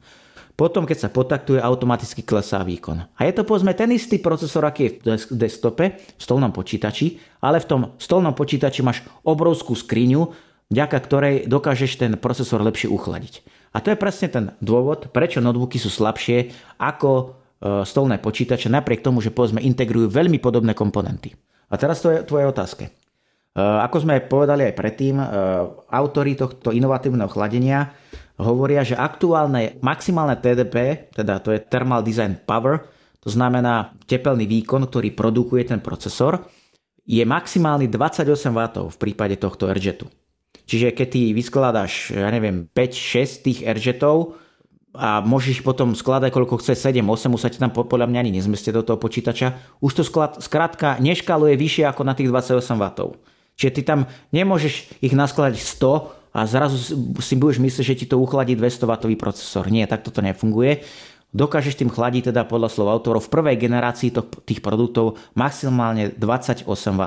Potom, 0.58 0.90
keď 0.90 0.98
sa 1.06 1.10
podtaktuje, 1.14 1.62
automaticky 1.62 2.26
klesá 2.26 2.66
výkon. 2.66 3.06
A 3.14 3.22
je 3.30 3.34
to 3.36 3.46
povedzme 3.46 3.78
ten 3.78 3.94
istý 3.94 4.18
procesor, 4.18 4.66
aký 4.66 4.90
je 4.90 4.92
v 5.30 5.38
desktope, 5.38 6.02
v 6.02 6.22
stolnom 6.24 6.50
počítači, 6.50 7.22
ale 7.46 7.62
v 7.62 7.70
tom 7.70 7.82
stolnom 8.02 8.34
počítači 8.34 8.82
máš 8.82 9.06
obrovskú 9.22 9.78
skriňu, 9.78 10.34
vďaka 10.70 10.98
ktorej 11.00 11.36
dokážeš 11.48 11.92
ten 12.00 12.12
procesor 12.20 12.64
lepšie 12.64 12.92
uchladiť. 12.92 13.46
A 13.76 13.84
to 13.84 13.94
je 13.94 13.98
presne 14.00 14.28
ten 14.32 14.46
dôvod, 14.64 15.12
prečo 15.14 15.44
notebooky 15.44 15.78
sú 15.78 15.92
slabšie 15.92 16.52
ako 16.82 17.38
E, 17.58 17.82
stolné 17.90 18.22
počítače, 18.22 18.70
napriek 18.70 19.02
tomu, 19.02 19.18
že 19.18 19.34
povedzme 19.34 19.58
integrujú 19.66 20.14
veľmi 20.14 20.38
podobné 20.38 20.78
komponenty. 20.78 21.34
A 21.74 21.76
teraz 21.76 22.00
to 22.06 22.14
je 22.14 22.22
tvoje 22.24 22.48
otázke. 22.48 22.94
Ako 23.58 24.06
sme 24.06 24.22
povedali 24.22 24.70
aj 24.70 24.78
predtým, 24.78 25.18
e, 25.18 25.26
autory 25.90 26.38
tohto 26.38 26.70
inovatívneho 26.70 27.26
chladenia 27.26 27.90
hovoria, 28.38 28.86
že 28.86 28.94
aktuálne 28.94 29.82
maximálne 29.82 30.38
TDP, 30.38 31.10
teda 31.18 31.42
to 31.42 31.50
je 31.50 31.66
Thermal 31.66 32.06
Design 32.06 32.38
Power, 32.38 32.86
to 33.18 33.34
znamená 33.34 33.98
tepelný 34.06 34.46
výkon, 34.46 34.86
ktorý 34.86 35.10
produkuje 35.18 35.74
ten 35.74 35.82
procesor, 35.82 36.46
je 37.10 37.26
maximálny 37.26 37.90
28 37.90 38.54
W 38.54 38.60
v 38.94 38.98
prípade 39.02 39.42
tohto 39.42 39.66
airjetu. 39.66 40.06
Čiže 40.68 40.92
keď 40.92 41.08
ty 41.08 41.22
vyskladáš, 41.32 42.12
ja 42.12 42.28
neviem, 42.28 42.68
5-6 42.76 43.48
tých 43.48 43.60
airjetov, 43.64 44.36
a 44.98 45.22
môžeš 45.22 45.62
potom 45.62 45.94
skladať 45.94 46.34
koľko 46.34 46.58
chce 46.58 46.74
7, 46.74 47.06
8, 47.06 47.30
už 47.30 47.42
sa 47.42 47.54
ti 47.54 47.62
tam 47.62 47.70
podľa 47.70 48.10
mňa 48.10 48.20
ani 48.26 48.32
nezmestie 48.34 48.74
do 48.74 48.82
toho 48.82 48.98
počítača. 48.98 49.54
Už 49.78 49.94
to 49.94 50.02
sklad, 50.02 50.42
skrátka 50.42 50.98
neškaluje 50.98 51.54
vyššie 51.54 51.86
ako 51.86 52.02
na 52.02 52.18
tých 52.18 52.34
28 52.34 52.82
W. 52.82 53.14
Čiže 53.58 53.72
ty 53.78 53.82
tam 53.86 54.10
nemôžeš 54.34 54.98
ich 54.98 55.14
naskladať 55.14 55.62
100 55.62 56.34
a 56.34 56.40
zrazu 56.50 56.78
si 57.22 57.34
budeš 57.38 57.62
myslieť, 57.62 57.86
že 57.86 57.98
ti 57.98 58.06
to 58.10 58.18
uchladí 58.18 58.58
200 58.58 58.90
W 58.90 59.14
procesor. 59.14 59.70
Nie, 59.70 59.86
tak 59.86 60.02
toto 60.02 60.26
nefunguje. 60.26 60.82
Dokážeš 61.30 61.78
tým 61.78 61.94
chladiť 61.94 62.34
teda 62.34 62.50
podľa 62.50 62.74
slov 62.74 62.90
autorov 62.90 63.30
v 63.30 63.34
prvej 63.38 63.56
generácii 63.60 64.10
tých 64.50 64.66
produktov 64.66 65.22
maximálne 65.38 66.10
28 66.18 66.66
W. 66.66 67.04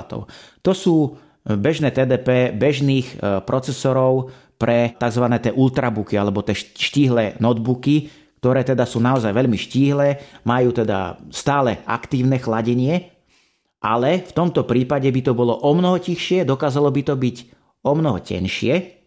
To 0.63 0.71
sú 0.71 1.19
bežné 1.45 1.89
TDP 1.89 2.53
bežných 2.53 3.07
e, 3.07 3.15
procesorov 3.41 4.29
pre 4.61 4.93
tzv. 4.93 5.25
tie 5.41 5.53
ultrabooky 5.53 6.13
alebo 6.13 6.45
tie 6.45 6.53
štíhle 6.53 7.41
notebooky, 7.41 8.13
ktoré 8.41 8.61
teda 8.61 8.85
sú 8.85 9.01
naozaj 9.01 9.33
veľmi 9.33 9.57
štíhle, 9.57 10.21
majú 10.45 10.69
teda 10.73 11.17
stále 11.33 11.81
aktívne 11.85 12.37
chladenie, 12.37 13.09
ale 13.81 14.21
v 14.21 14.31
tomto 14.33 14.65
prípade 14.69 15.09
by 15.09 15.21
to 15.25 15.33
bolo 15.33 15.57
o 15.65 15.71
mnoho 15.73 15.97
tichšie, 15.97 16.45
dokázalo 16.45 16.93
by 16.93 17.01
to 17.01 17.17
byť 17.17 17.37
o 17.81 17.91
mnoho 17.97 18.21
tenšie 18.21 19.01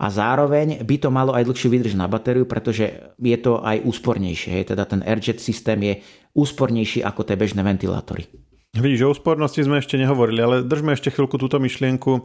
a 0.00 0.06
zároveň 0.10 0.82
by 0.82 0.96
to 0.98 1.08
malo 1.14 1.30
aj 1.36 1.46
dlhšiu 1.46 1.70
výdrž 1.70 1.94
na 1.94 2.10
batériu, 2.10 2.48
pretože 2.48 3.14
je 3.14 3.38
to 3.38 3.62
aj 3.62 3.86
úspornejšie. 3.86 4.66
Teda 4.66 4.82
ten 4.88 5.06
airjet 5.06 5.38
systém 5.38 5.78
je 5.86 5.94
úspornejší 6.34 7.06
ako 7.06 7.22
tie 7.22 7.38
bežné 7.38 7.62
ventilátory. 7.62 8.49
Vidíš, 8.70 9.02
o 9.02 9.10
úspornosti 9.10 9.66
sme 9.66 9.82
ešte 9.82 9.98
nehovorili, 9.98 10.40
ale 10.40 10.56
držme 10.62 10.94
ešte 10.94 11.10
chvíľku 11.10 11.42
túto 11.42 11.58
myšlienku 11.58 12.22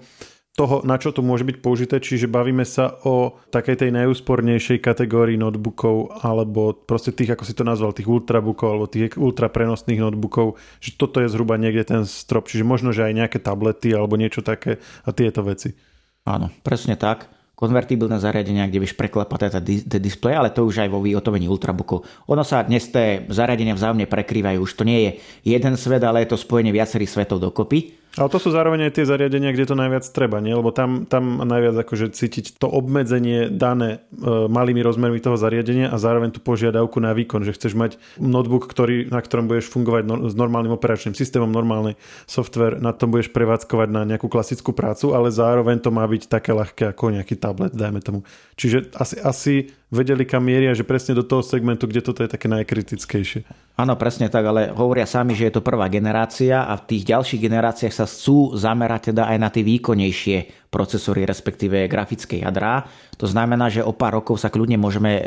toho, 0.56 0.86
na 0.88 0.96
čo 0.96 1.12
to 1.12 1.20
môže 1.20 1.44
byť 1.44 1.58
použité, 1.60 2.00
čiže 2.00 2.32
bavíme 2.32 2.64
sa 2.64 2.96
o 3.04 3.36
takej 3.52 3.76
tej 3.76 3.90
najúspornejšej 3.92 4.80
kategórii 4.80 5.36
notebookov 5.36 6.16
alebo 6.24 6.72
proste 6.72 7.12
tých, 7.12 7.36
ako 7.36 7.44
si 7.44 7.58
to 7.58 7.68
nazval, 7.68 7.92
tých 7.92 8.08
ultrabookov 8.08 8.68
alebo 8.72 8.88
tých 8.88 9.20
ultraprenosných 9.20 10.00
notebookov, 10.00 10.56
že 10.80 10.96
toto 10.96 11.20
je 11.20 11.28
zhruba 11.28 11.60
niekde 11.60 11.84
ten 11.84 12.02
strop, 12.08 12.48
čiže 12.48 12.64
možno, 12.64 12.96
že 12.96 13.04
aj 13.04 13.26
nejaké 13.26 13.38
tablety 13.44 13.92
alebo 13.92 14.16
niečo 14.16 14.40
také 14.40 14.80
a 15.04 15.12
tieto 15.12 15.44
veci. 15.44 15.76
Áno, 16.24 16.54
presne 16.64 16.96
tak 16.96 17.28
konvertibilné 17.56 18.20
zariadenia, 18.20 18.68
kde 18.68 18.84
vieš 18.84 19.00
preklepať 19.00 19.64
tie 19.64 20.00
displeje, 20.00 20.36
ale 20.36 20.52
to 20.52 20.68
už 20.68 20.86
aj 20.86 20.90
vo 20.92 21.00
vyhotovení 21.00 21.48
ultrabookov. 21.48 22.04
Ono 22.28 22.44
sa 22.44 22.62
dnes 22.68 22.86
tie 22.92 23.24
zariadenia 23.32 23.74
vzájomne 23.74 24.06
prekrývajú. 24.06 24.60
Už 24.60 24.76
to 24.76 24.84
nie 24.84 25.00
je 25.02 25.12
jeden 25.56 25.80
svet, 25.80 26.04
ale 26.04 26.24
je 26.24 26.36
to 26.36 26.38
spojenie 26.38 26.76
viacerých 26.76 27.10
svetov 27.10 27.40
dokopy. 27.40 28.05
Ale 28.16 28.32
to 28.32 28.40
sú 28.40 28.50
zároveň 28.56 28.88
aj 28.88 28.96
tie 28.96 29.06
zariadenia, 29.06 29.52
kde 29.52 29.68
to 29.68 29.76
najviac 29.76 30.08
treba, 30.08 30.40
nie? 30.40 30.56
Lebo 30.56 30.72
tam, 30.72 31.04
tam 31.04 31.44
najviac 31.44 31.76
akože 31.84 32.16
cítiť 32.16 32.56
to 32.56 32.72
obmedzenie 32.72 33.52
dané 33.52 34.08
e, 34.16 34.48
malými 34.48 34.80
rozmermi 34.80 35.20
toho 35.20 35.36
zariadenia 35.36 35.92
a 35.92 36.00
zároveň 36.00 36.32
tú 36.32 36.40
požiadavku 36.40 37.04
na 37.04 37.12
výkon, 37.12 37.44
že 37.44 37.52
chceš 37.52 37.76
mať 37.76 38.00
notebook, 38.16 38.72
ktorý, 38.72 39.12
na 39.12 39.20
ktorom 39.20 39.52
budeš 39.52 39.68
fungovať 39.68 40.04
no, 40.08 40.16
s 40.32 40.36
normálnym 40.36 40.72
operačným 40.72 41.12
systémom, 41.12 41.52
normálny 41.52 42.00
software, 42.24 42.80
na 42.80 42.96
tom 42.96 43.12
budeš 43.12 43.36
prevádzkovať 43.36 43.88
na 43.92 44.08
nejakú 44.08 44.32
klasickú 44.32 44.72
prácu, 44.72 45.12
ale 45.12 45.28
zároveň 45.28 45.84
to 45.84 45.92
má 45.92 46.08
byť 46.08 46.32
také 46.32 46.56
ľahké 46.56 46.96
ako 46.96 47.20
nejaký 47.20 47.36
tablet, 47.36 47.76
dajme 47.76 48.00
tomu. 48.00 48.24
Čiže 48.56 48.96
asi, 48.96 49.16
asi 49.20 49.54
vedeli 49.94 50.26
kam 50.26 50.46
mieria, 50.46 50.74
že 50.74 50.88
presne 50.88 51.14
do 51.14 51.22
toho 51.22 51.46
segmentu, 51.46 51.86
kde 51.86 52.02
toto 52.02 52.26
je 52.26 52.30
také 52.30 52.50
najkritickejšie. 52.50 53.46
Áno, 53.76 53.94
presne 54.00 54.32
tak, 54.32 54.48
ale 54.48 54.72
hovoria 54.72 55.06
sami, 55.06 55.36
že 55.36 55.52
je 55.52 55.54
to 55.60 55.66
prvá 55.66 55.92
generácia 55.92 56.64
a 56.64 56.80
v 56.80 56.96
tých 56.96 57.12
ďalších 57.12 57.42
generáciách 57.44 57.94
sa 57.94 58.08
chcú 58.08 58.56
zamerať 58.56 59.14
teda 59.14 59.28
aj 59.30 59.38
na 59.38 59.50
tie 59.52 59.64
výkonnejšie 59.68 60.70
procesory, 60.72 61.24
respektíve 61.28 61.86
grafické 61.92 62.42
jadrá. 62.42 62.88
To 63.20 63.28
znamená, 63.30 63.72
že 63.72 63.86
o 63.86 63.96
pár 63.96 64.20
rokov 64.20 64.44
sa 64.44 64.52
kľudne 64.52 64.76
môžeme 64.76 65.12
e, 65.20 65.24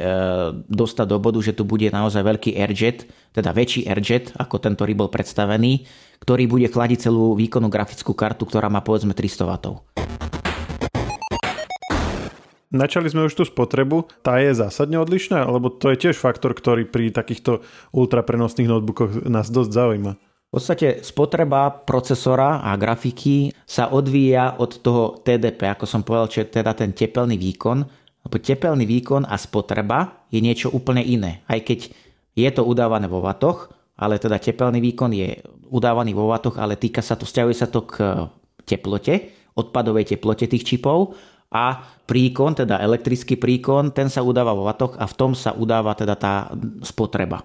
dostať 0.69 1.07
do 1.09 1.19
bodu, 1.21 1.41
že 1.41 1.57
tu 1.57 1.65
bude 1.65 1.89
naozaj 1.89 2.21
veľký 2.21 2.57
airjet, 2.57 3.09
teda 3.33 3.53
väčší 3.53 3.89
airjet, 3.89 4.37
ako 4.37 4.61
ten, 4.61 4.77
ktorý 4.77 4.93
bol 4.97 5.09
predstavený, 5.09 5.89
ktorý 6.21 6.45
bude 6.51 6.69
chladiť 6.69 7.09
celú 7.09 7.33
výkonnú 7.39 7.73
grafickú 7.73 8.13
kartu, 8.13 8.45
ktorá 8.45 8.69
má 8.69 8.85
povedzme 8.85 9.17
300 9.17 9.45
W. 9.45 9.55
Načali 12.69 13.09
sme 13.09 13.25
už 13.25 13.33
tú 13.33 13.45
spotrebu, 13.49 14.13
tá 14.21 14.37
je 14.45 14.53
zásadne 14.53 15.01
odlišná, 15.01 15.41
lebo 15.49 15.73
to 15.73 15.89
je 15.89 16.09
tiež 16.09 16.21
faktor, 16.21 16.53
ktorý 16.53 16.85
pri 16.85 17.09
takýchto 17.09 17.65
ultraprenosných 17.97 18.69
notebookoch 18.69 19.25
nás 19.25 19.49
dosť 19.49 19.71
zaujíma. 19.73 20.13
V 20.49 20.53
podstate 20.53 21.05
spotreba 21.05 21.69
procesora 21.73 22.65
a 22.65 22.73
grafiky 22.77 23.53
sa 23.69 23.93
odvíja 23.93 24.57
od 24.61 24.81
toho 24.81 25.21
TDP, 25.21 25.77
ako 25.77 25.85
som 25.85 26.05
povedal, 26.05 26.29
čo 26.29 26.41
je 26.45 26.49
teda 26.61 26.73
ten 26.73 26.93
tepelný 26.97 27.37
výkon. 27.37 27.85
Lebo 28.25 28.37
tepelný 28.37 28.85
výkon 28.85 29.29
a 29.29 29.37
spotreba 29.37 30.25
je 30.33 30.41
niečo 30.41 30.73
úplne 30.73 31.05
iné. 31.05 31.45
Aj 31.49 31.61
keď 31.61 31.93
je 32.33 32.49
to 32.53 32.65
udávané 32.65 33.09
vo 33.09 33.21
vatoch, 33.21 33.73
ale 33.97 34.17
teda 34.17 34.41
tepelný 34.41 34.81
výkon 34.81 35.13
je 35.13 35.41
udávaný 35.69 36.17
vo 36.17 36.33
vatoch, 36.33 36.57
ale 36.57 36.81
týka 36.81 37.01
sa 37.05 37.17
to, 37.17 37.29
vzťahuje 37.29 37.57
sa 37.57 37.69
to 37.69 37.85
k 37.85 37.95
teplote, 38.65 39.33
odpadovej 39.53 40.17
teplote 40.17 40.49
tých 40.49 40.65
čipov 40.65 41.17
a 41.49 41.81
príkon, 42.05 42.53
teda 42.53 42.81
elektrický 42.85 43.41
príkon, 43.41 43.93
ten 43.93 44.13
sa 44.13 44.21
udáva 44.21 44.53
vo 44.53 44.69
vatoch 44.69 45.01
a 45.01 45.09
v 45.09 45.17
tom 45.17 45.33
sa 45.33 45.57
udáva 45.57 45.97
teda 45.97 46.15
tá 46.17 46.53
spotreba. 46.85 47.41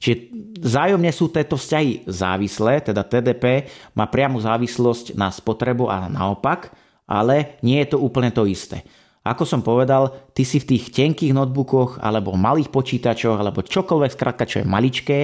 Čiže 0.00 0.32
zájomne 0.64 1.12
sú 1.12 1.28
tieto 1.28 1.60
vzťahy 1.60 2.08
závislé, 2.08 2.80
teda 2.80 3.04
TDP 3.04 3.68
má 3.92 4.08
priamu 4.08 4.40
závislosť 4.40 5.18
na 5.18 5.28
spotrebu 5.28 5.92
a 5.92 6.08
naopak, 6.08 6.72
ale 7.04 7.60
nie 7.60 7.82
je 7.84 7.92
to 7.92 7.98
úplne 8.00 8.32
to 8.32 8.48
isté. 8.48 8.80
Ako 9.20 9.44
som 9.44 9.60
povedal, 9.60 10.32
ty 10.32 10.48
si 10.48 10.56
v 10.56 10.74
tých 10.74 10.96
tenkých 10.96 11.36
notebookoch 11.36 12.00
alebo 12.00 12.32
malých 12.32 12.72
počítačoch 12.72 13.36
alebo 13.36 13.60
čokoľvek 13.60 14.16
skrátka, 14.16 14.48
čo 14.48 14.64
je 14.64 14.70
maličké, 14.70 15.18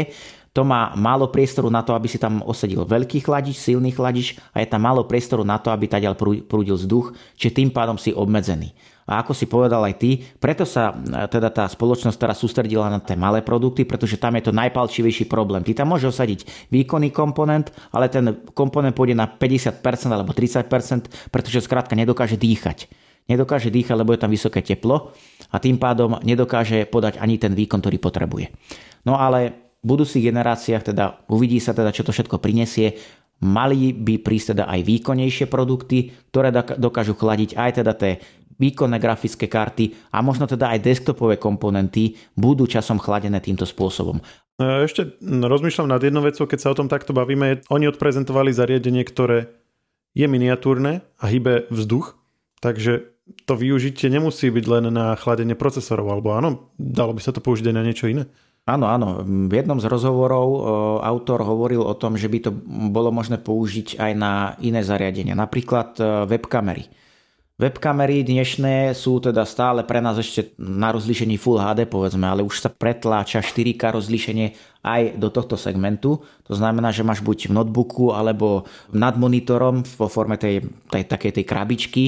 to 0.57 0.65
má 0.65 0.97
málo 0.97 1.29
priestoru 1.29 1.69
na 1.69 1.85
to, 1.85 1.93
aby 1.93 2.09
si 2.09 2.17
tam 2.17 2.41
osadil 2.41 2.89
veľký 2.89 3.21
chladič, 3.21 3.61
silný 3.61 3.93
chladič 3.93 4.41
a 4.57 4.65
je 4.65 4.69
tam 4.73 4.89
málo 4.89 5.05
priestoru 5.05 5.45
na 5.45 5.61
to, 5.61 5.69
aby 5.69 5.85
tadiaľ 5.85 6.17
prúdil 6.49 6.81
vzduch, 6.81 7.13
čiže 7.37 7.61
tým 7.61 7.69
pádom 7.69 8.01
si 8.01 8.17
obmedzený. 8.17 8.73
A 9.07 9.23
ako 9.23 9.37
si 9.37 9.47
povedal 9.47 9.87
aj 9.87 9.95
ty, 10.03 10.19
preto 10.41 10.67
sa 10.67 10.91
e, 10.91 11.29
teda 11.31 11.53
tá 11.53 11.69
spoločnosť 11.71 12.19
teraz 12.19 12.43
sústredila 12.43 12.91
na 12.91 12.99
tie 12.99 13.15
malé 13.15 13.39
produkty, 13.39 13.87
pretože 13.87 14.19
tam 14.19 14.35
je 14.35 14.51
to 14.51 14.57
najpalčivejší 14.57 15.31
problém. 15.31 15.63
Ty 15.63 15.85
tam 15.85 15.95
môžeš 15.95 16.11
osadiť 16.11 16.41
výkonný 16.75 17.15
komponent, 17.15 17.71
ale 17.95 18.11
ten 18.11 18.35
komponent 18.51 18.97
pôjde 18.97 19.15
na 19.15 19.31
50% 19.31 19.79
alebo 20.11 20.35
30%, 20.35 21.31
pretože 21.31 21.63
skrátka 21.63 21.95
nedokáže 21.95 22.35
dýchať. 22.35 22.91
Nedokáže 23.31 23.71
dýchať, 23.71 23.95
lebo 23.95 24.11
je 24.11 24.23
tam 24.27 24.33
vysoké 24.33 24.59
teplo 24.65 25.15
a 25.55 25.57
tým 25.63 25.79
pádom 25.79 26.19
nedokáže 26.27 26.91
podať 26.91 27.23
ani 27.23 27.39
ten 27.39 27.55
výkon, 27.55 27.79
ktorý 27.79 28.03
potrebuje. 28.03 28.51
No 29.07 29.15
ale 29.23 29.66
budúcich 29.87 30.27
generáciách 30.27 30.91
teda 30.91 31.23
uvidí 31.31 31.63
sa 31.63 31.71
teda, 31.71 31.95
čo 31.95 32.03
to 32.03 32.11
všetko 32.11 32.43
prinesie. 32.43 32.99
Mali 33.47 33.95
by 33.95 34.19
prísť 34.19 34.57
teda 34.57 34.65
aj 34.67 34.81
výkonnejšie 34.83 35.47
produkty, 35.47 36.11
ktoré 36.33 36.51
dokážu 36.75 37.15
chladiť 37.15 37.55
aj 37.55 37.71
teda 37.79 37.93
tie 37.95 38.19
výkonné 38.57 38.97
grafické 38.97 39.47
karty 39.47 40.11
a 40.17 40.25
možno 40.25 40.49
teda 40.49 40.73
aj 40.73 40.81
desktopové 40.81 41.37
komponenty 41.37 42.17
budú 42.35 42.65
časom 42.65 42.97
chladené 42.97 43.39
týmto 43.45 43.69
spôsobom. 43.69 44.19
No 44.57 44.65
ešte 44.81 45.21
rozmýšľam 45.21 45.93
nad 45.93 46.01
jednou 46.01 46.25
vecou, 46.25 46.49
keď 46.49 46.59
sa 46.65 46.73
o 46.73 46.79
tom 46.81 46.89
takto 46.89 47.13
bavíme. 47.13 47.61
Oni 47.69 47.85
odprezentovali 47.85 48.57
zariadenie, 48.57 49.05
ktoré 49.05 49.53
je 50.17 50.25
miniatúrne 50.25 51.05
a 51.21 51.25
hýbe 51.29 51.69
vzduch, 51.69 52.17
takže 52.65 53.13
to 53.45 53.53
využitie 53.53 54.09
nemusí 54.09 54.49
byť 54.49 54.65
len 54.65 54.89
na 54.89 55.13
chladenie 55.21 55.53
procesorov, 55.53 56.09
alebo 56.09 56.33
áno, 56.33 56.73
dalo 56.81 57.13
by 57.13 57.21
sa 57.21 57.37
to 57.37 57.45
použiť 57.45 57.69
aj 57.69 57.77
na 57.77 57.85
niečo 57.85 58.09
iné? 58.09 58.25
Áno, 58.67 58.91
áno. 58.91 59.23
V 59.23 59.55
jednom 59.55 59.79
z 59.79 59.87
rozhovorov 59.87 60.49
autor 60.99 61.47
hovoril 61.47 61.87
o 61.87 61.95
tom, 61.95 62.19
že 62.19 62.27
by 62.27 62.39
to 62.43 62.51
bolo 62.91 63.15
možné 63.15 63.39
použiť 63.39 63.95
aj 63.95 64.13
na 64.19 64.59
iné 64.59 64.83
zariadenia, 64.83 65.39
napríklad 65.39 65.95
e, 66.03 66.27
webkamery. 66.27 66.91
Webkamery 67.63 68.27
dnešné 68.27 68.91
sú 68.91 69.23
teda 69.23 69.47
stále 69.47 69.87
pre 69.87 70.03
nás 70.03 70.19
ešte 70.19 70.59
na 70.59 70.91
rozlíšení 70.91 71.39
Full 71.39 71.63
HD, 71.63 71.87
povedzme, 71.87 72.27
ale 72.27 72.43
už 72.43 72.59
sa 72.59 72.69
pretláča 72.69 73.39
4K 73.39 73.97
rozlíšenie 73.97 74.47
aj 74.83 75.15
do 75.15 75.31
tohto 75.31 75.55
segmentu. 75.55 76.27
To 76.51 76.53
znamená, 76.59 76.91
že 76.91 77.07
máš 77.07 77.23
buď 77.23 77.49
v 77.49 77.63
notebooku 77.63 78.13
alebo 78.13 78.67
nad 78.91 79.15
monitorom 79.15 79.87
vo 79.95 80.11
forme 80.11 80.43
tej, 80.43 80.67
tej 80.91 81.07
takej 81.07 81.33
tej 81.39 81.45
krabičky 81.47 82.05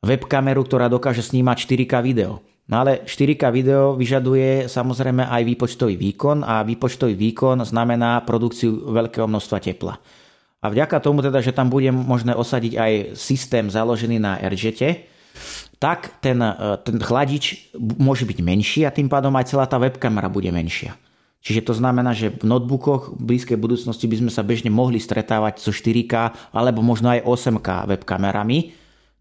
webkameru, 0.00 0.64
ktorá 0.64 0.88
dokáže 0.88 1.20
snímať 1.20 1.56
4K 1.68 1.94
video. 2.00 2.40
No 2.64 2.80
ale 2.80 3.04
4K 3.04 3.52
video 3.52 3.92
vyžaduje 3.92 4.72
samozrejme 4.72 5.28
aj 5.28 5.42
výpočtový 5.44 6.00
výkon 6.00 6.40
a 6.40 6.64
výpočtový 6.64 7.12
výkon 7.12 7.60
znamená 7.60 8.24
produkciu 8.24 8.88
veľkého 8.88 9.28
množstva 9.28 9.58
tepla. 9.60 10.00
A 10.64 10.72
vďaka 10.72 10.96
tomu 11.04 11.20
teda, 11.20 11.44
že 11.44 11.52
tam 11.52 11.68
bude 11.68 11.92
možné 11.92 12.32
osadiť 12.32 12.72
aj 12.80 12.92
systém 13.20 13.68
založený 13.68 14.16
na 14.16 14.40
RGT, 14.40 15.12
tak 15.76 16.16
ten, 16.24 16.40
e, 16.40 16.52
ten 16.80 16.96
chladič 16.96 17.76
môže 17.76 18.24
byť 18.24 18.38
menší 18.40 18.80
a 18.88 18.94
tým 18.94 19.12
pádom 19.12 19.36
aj 19.36 19.52
celá 19.52 19.68
tá 19.68 19.76
webkamera 19.76 20.32
bude 20.32 20.48
menšia. 20.48 20.96
Čiže 21.44 21.68
to 21.68 21.76
znamená, 21.76 22.16
že 22.16 22.32
v 22.32 22.48
notebookoch 22.48 23.20
v 23.20 23.36
blízkej 23.36 23.60
budúcnosti 23.60 24.08
by 24.08 24.24
sme 24.24 24.30
sa 24.32 24.40
bežne 24.40 24.72
mohli 24.72 24.96
stretávať 24.96 25.60
so 25.60 25.68
4K 25.68 26.32
alebo 26.56 26.80
možno 26.80 27.12
aj 27.12 27.28
8K 27.28 27.84
webkamerami, 27.84 28.72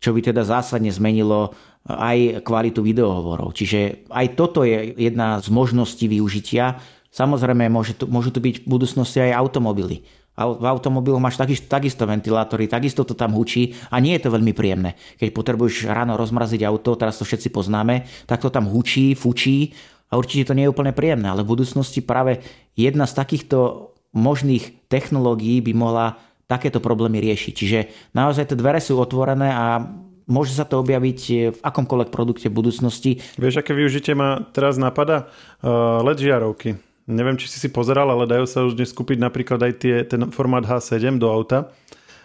čo 0.03 0.11
by 0.11 0.19
teda 0.19 0.43
zásadne 0.43 0.91
zmenilo 0.91 1.55
aj 1.87 2.43
kvalitu 2.43 2.83
videohovorov. 2.83 3.55
Čiže 3.55 4.11
aj 4.11 4.35
toto 4.35 4.67
je 4.67 4.91
jedna 4.99 5.39
z 5.39 5.47
možností 5.47 6.11
využitia. 6.11 6.83
Samozrejme, 7.07 7.71
môže 7.71 7.95
tu, 7.95 8.11
môžu 8.11 8.35
tu 8.35 8.43
byť 8.43 8.63
v 8.63 8.67
budúcnosti 8.67 9.23
aj 9.23 9.39
automobily. 9.39 10.03
V 10.33 10.65
automobilu 10.65 11.21
máš 11.21 11.37
takisto, 11.37 11.69
takisto 11.69 12.09
ventilátory, 12.09 12.65
takisto 12.65 13.05
to 13.05 13.13
tam 13.13 13.37
hučí 13.37 13.77
a 13.93 14.01
nie 14.01 14.17
je 14.17 14.25
to 14.25 14.33
veľmi 14.33 14.49
príjemné. 14.51 14.97
Keď 15.21 15.29
potrebuješ 15.29 15.85
ráno 15.85 16.17
rozmraziť 16.17 16.65
auto, 16.65 16.97
teraz 16.97 17.21
to 17.21 17.23
všetci 17.23 17.53
poznáme, 17.53 18.09
tak 18.25 18.41
to 18.41 18.49
tam 18.49 18.65
hučí, 18.65 19.13
fučí 19.13 19.77
a 20.09 20.17
určite 20.17 20.49
to 20.49 20.57
nie 20.57 20.65
je 20.65 20.73
úplne 20.73 20.89
príjemné. 20.89 21.29
Ale 21.29 21.45
v 21.45 21.53
budúcnosti 21.53 22.01
práve 22.01 22.41
jedna 22.73 23.05
z 23.05 23.13
takýchto 23.13 23.93
možných 24.17 24.89
technológií 24.89 25.61
by 25.61 25.73
mohla 25.77 26.17
takéto 26.47 26.83
problémy 26.83 27.23
riešiť. 27.23 27.53
Čiže 27.53 27.79
naozaj 28.13 28.51
tie 28.51 28.59
dvere 28.59 28.83
sú 28.83 28.99
otvorené 28.99 29.49
a 29.49 29.83
môže 30.27 30.55
sa 30.55 30.63
to 30.63 30.79
objaviť 30.79 31.19
v 31.51 31.59
akomkoľvek 31.59 32.09
produkte 32.11 32.47
v 32.47 32.57
budúcnosti. 32.57 33.11
Vieš, 33.35 33.63
aké 33.63 33.75
využitie 33.75 34.15
ma 34.15 34.43
teraz 34.55 34.79
napadá? 34.79 35.31
Uh, 35.59 36.03
LED 36.03 36.27
žiarovky. 36.27 36.79
Neviem, 37.03 37.35
či 37.35 37.51
si 37.51 37.59
si 37.59 37.67
pozeral, 37.67 38.07
ale 38.07 38.23
dajú 38.23 38.45
sa 38.47 38.63
už 38.63 38.79
dnes 38.79 38.95
kúpiť 38.95 39.19
napríklad 39.19 39.59
aj 39.59 39.73
tie, 39.75 39.95
ten 40.07 40.31
formát 40.31 40.63
H7 40.63 41.19
do 41.19 41.27
auta 41.27 41.67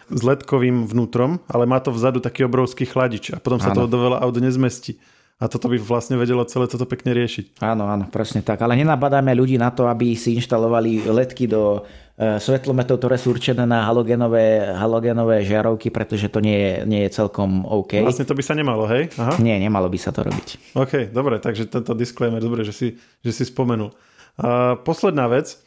s 0.09 0.21
ledkovým 0.23 0.87
vnútrom, 0.87 1.43
ale 1.51 1.67
má 1.67 1.77
to 1.83 1.91
vzadu 1.91 2.23
taký 2.23 2.47
obrovský 2.47 2.87
chladič 2.87 3.35
a 3.35 3.37
potom 3.37 3.61
sa 3.61 3.75
ano. 3.75 3.85
to 3.85 3.91
do 3.91 3.99
veľa 3.99 4.23
aut 4.23 4.35
nezmestí. 4.39 4.97
A 5.39 5.47
toto 5.47 5.71
by 5.71 5.79
vlastne 5.79 6.19
vedelo 6.19 6.43
celé 6.43 6.67
toto 6.67 6.83
pekne 6.83 7.15
riešiť. 7.15 7.63
Áno, 7.63 7.87
áno, 7.87 8.11
presne 8.11 8.43
tak. 8.43 8.59
Ale 8.59 8.75
nenabadáme 8.75 9.31
ľudí 9.31 9.55
na 9.55 9.71
to, 9.71 9.87
aby 9.87 10.11
si 10.11 10.35
inštalovali 10.35 11.07
ledky 11.07 11.47
do 11.47 11.79
e, 11.79 11.81
svetlometov, 12.19 12.99
ktoré 12.99 13.15
sú 13.15 13.31
určené 13.31 13.63
na 13.63 13.87
halogenové, 13.87 14.75
halogenové 14.75 15.47
žiarovky, 15.47 15.87
pretože 15.87 16.27
to 16.27 16.43
nie 16.43 16.59
je, 16.59 16.73
nie 16.83 17.01
je 17.07 17.15
celkom 17.15 17.63
OK. 17.63 18.03
Vlastne 18.03 18.27
to 18.27 18.35
by 18.35 18.43
sa 18.43 18.59
nemalo, 18.59 18.83
hej? 18.91 19.07
Aha. 19.15 19.39
Nie, 19.39 19.55
nemalo 19.55 19.87
by 19.87 19.95
sa 19.95 20.11
to 20.11 20.27
robiť. 20.27 20.75
OK, 20.75 21.15
dobre, 21.15 21.39
takže 21.39 21.71
tento 21.71 21.95
disclaimer, 21.95 22.43
dobre, 22.43 22.67
že 22.67 22.75
si, 22.75 22.87
že 23.23 23.31
si 23.31 23.47
spomenul. 23.47 23.95
A 24.35 24.75
posledná 24.83 25.31
vec, 25.31 25.63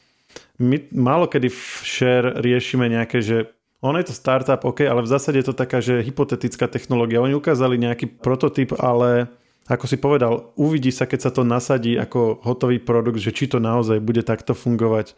my 0.60 0.92
málo 0.92 1.24
kedy 1.24 1.48
v 1.48 1.62
share 1.88 2.28
riešime 2.44 2.84
nejaké, 2.84 3.24
že 3.24 3.48
ono 3.80 3.96
je 3.98 4.12
to 4.12 4.14
startup, 4.14 4.62
OK, 4.62 4.84
ale 4.84 5.02
v 5.02 5.10
zásade 5.10 5.40
je 5.40 5.48
to 5.48 5.56
taká, 5.56 5.80
že 5.80 6.04
hypotetická 6.04 6.68
technológia. 6.68 7.24
Oni 7.24 7.32
ukázali 7.32 7.80
nejaký 7.80 8.20
prototyp, 8.20 8.76
ale 8.76 9.26
ako 9.66 9.84
si 9.88 9.96
povedal, 9.96 10.52
uvidí 10.54 10.92
sa, 10.92 11.08
keď 11.08 11.20
sa 11.26 11.30
to 11.32 11.42
nasadí 11.42 11.96
ako 11.96 12.44
hotový 12.44 12.78
produkt, 12.78 13.18
že 13.18 13.34
či 13.34 13.48
to 13.48 13.56
naozaj 13.56 13.98
bude 14.04 14.22
takto 14.22 14.54
fungovať. 14.54 15.16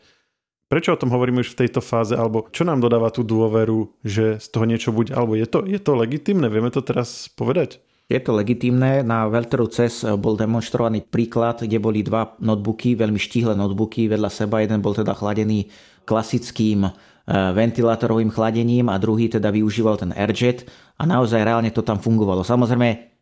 Prečo 0.74 0.90
o 0.90 0.98
tom 0.98 1.14
hovoríme 1.14 1.38
už 1.38 1.54
v 1.54 1.60
tejto 1.62 1.78
fáze, 1.78 2.18
alebo 2.18 2.50
čo 2.50 2.66
nám 2.66 2.82
dodáva 2.82 3.06
tú 3.14 3.22
dôveru, 3.22 3.94
že 4.02 4.42
z 4.42 4.46
toho 4.50 4.66
niečo 4.66 4.90
bude, 4.90 5.14
alebo 5.14 5.38
je 5.38 5.46
to, 5.46 5.62
je 5.62 5.78
to 5.78 5.94
legitimné, 5.94 6.50
vieme 6.50 6.66
to 6.74 6.82
teraz 6.82 7.30
povedať? 7.30 7.78
Je 8.10 8.18
to 8.18 8.34
legitimné. 8.34 9.06
Na 9.06 9.30
Welteru 9.30 9.70
CES 9.70 10.02
bol 10.18 10.34
demonstrovaný 10.34 11.06
príklad, 11.06 11.62
kde 11.62 11.78
boli 11.78 12.02
dva 12.02 12.34
notebooky, 12.42 12.98
veľmi 12.98 13.22
štíhle 13.22 13.54
notebooky 13.54 14.10
vedľa 14.10 14.26
seba. 14.34 14.66
Jeden 14.66 14.82
bol 14.82 14.98
teda 14.98 15.14
chladený 15.14 15.70
klasickým 16.10 16.90
e, 16.90 16.90
ventilátorovým 17.30 18.34
chladením 18.34 18.90
a 18.90 18.98
druhý 18.98 19.30
teda 19.30 19.54
využíval 19.54 20.02
ten 20.02 20.10
airjet 20.10 20.66
a 20.98 21.06
naozaj 21.06 21.38
reálne 21.38 21.70
to 21.70 21.87
tam 21.87 22.02
fungovalo. 22.02 22.42
Samozrejme 22.42 23.14